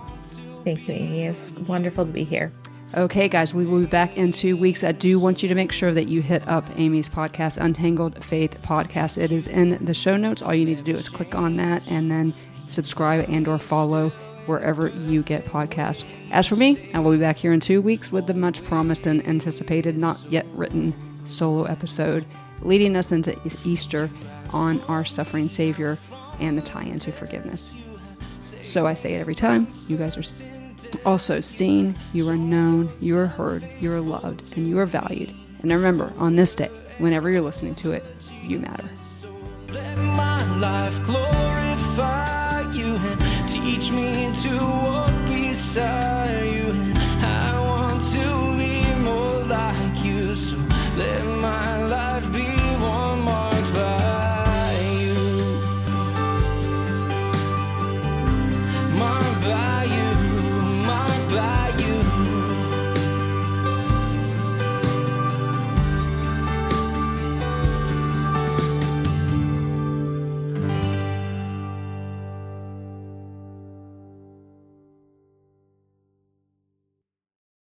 [0.64, 1.24] Thank you, Amy.
[1.24, 2.54] It's wonderful to be here.
[2.98, 4.84] Okay, guys, we will be back in two weeks.
[4.84, 8.60] I do want you to make sure that you hit up Amy's podcast, Untangled Faith
[8.64, 9.20] Podcast.
[9.20, 10.42] It is in the show notes.
[10.42, 12.34] All you need to do is click on that and then
[12.66, 14.10] subscribe and or follow
[14.48, 16.04] wherever you get podcasts.
[16.32, 19.06] As for me, I will be back here in two weeks with the much promised
[19.06, 22.26] and anticipated, not yet written solo episode,
[22.64, 24.10] leading us into Easter
[24.52, 26.00] on our suffering Savior
[26.40, 27.72] and the tie into forgiveness.
[28.64, 29.68] So I say it every time.
[29.88, 30.24] You guys are
[31.06, 35.34] also seen, you are known, you are heard, you are loved, and you are valued.
[35.62, 38.06] And remember, on this day, whenever you're listening to it,
[38.44, 38.90] you matter.
[39.22, 39.30] So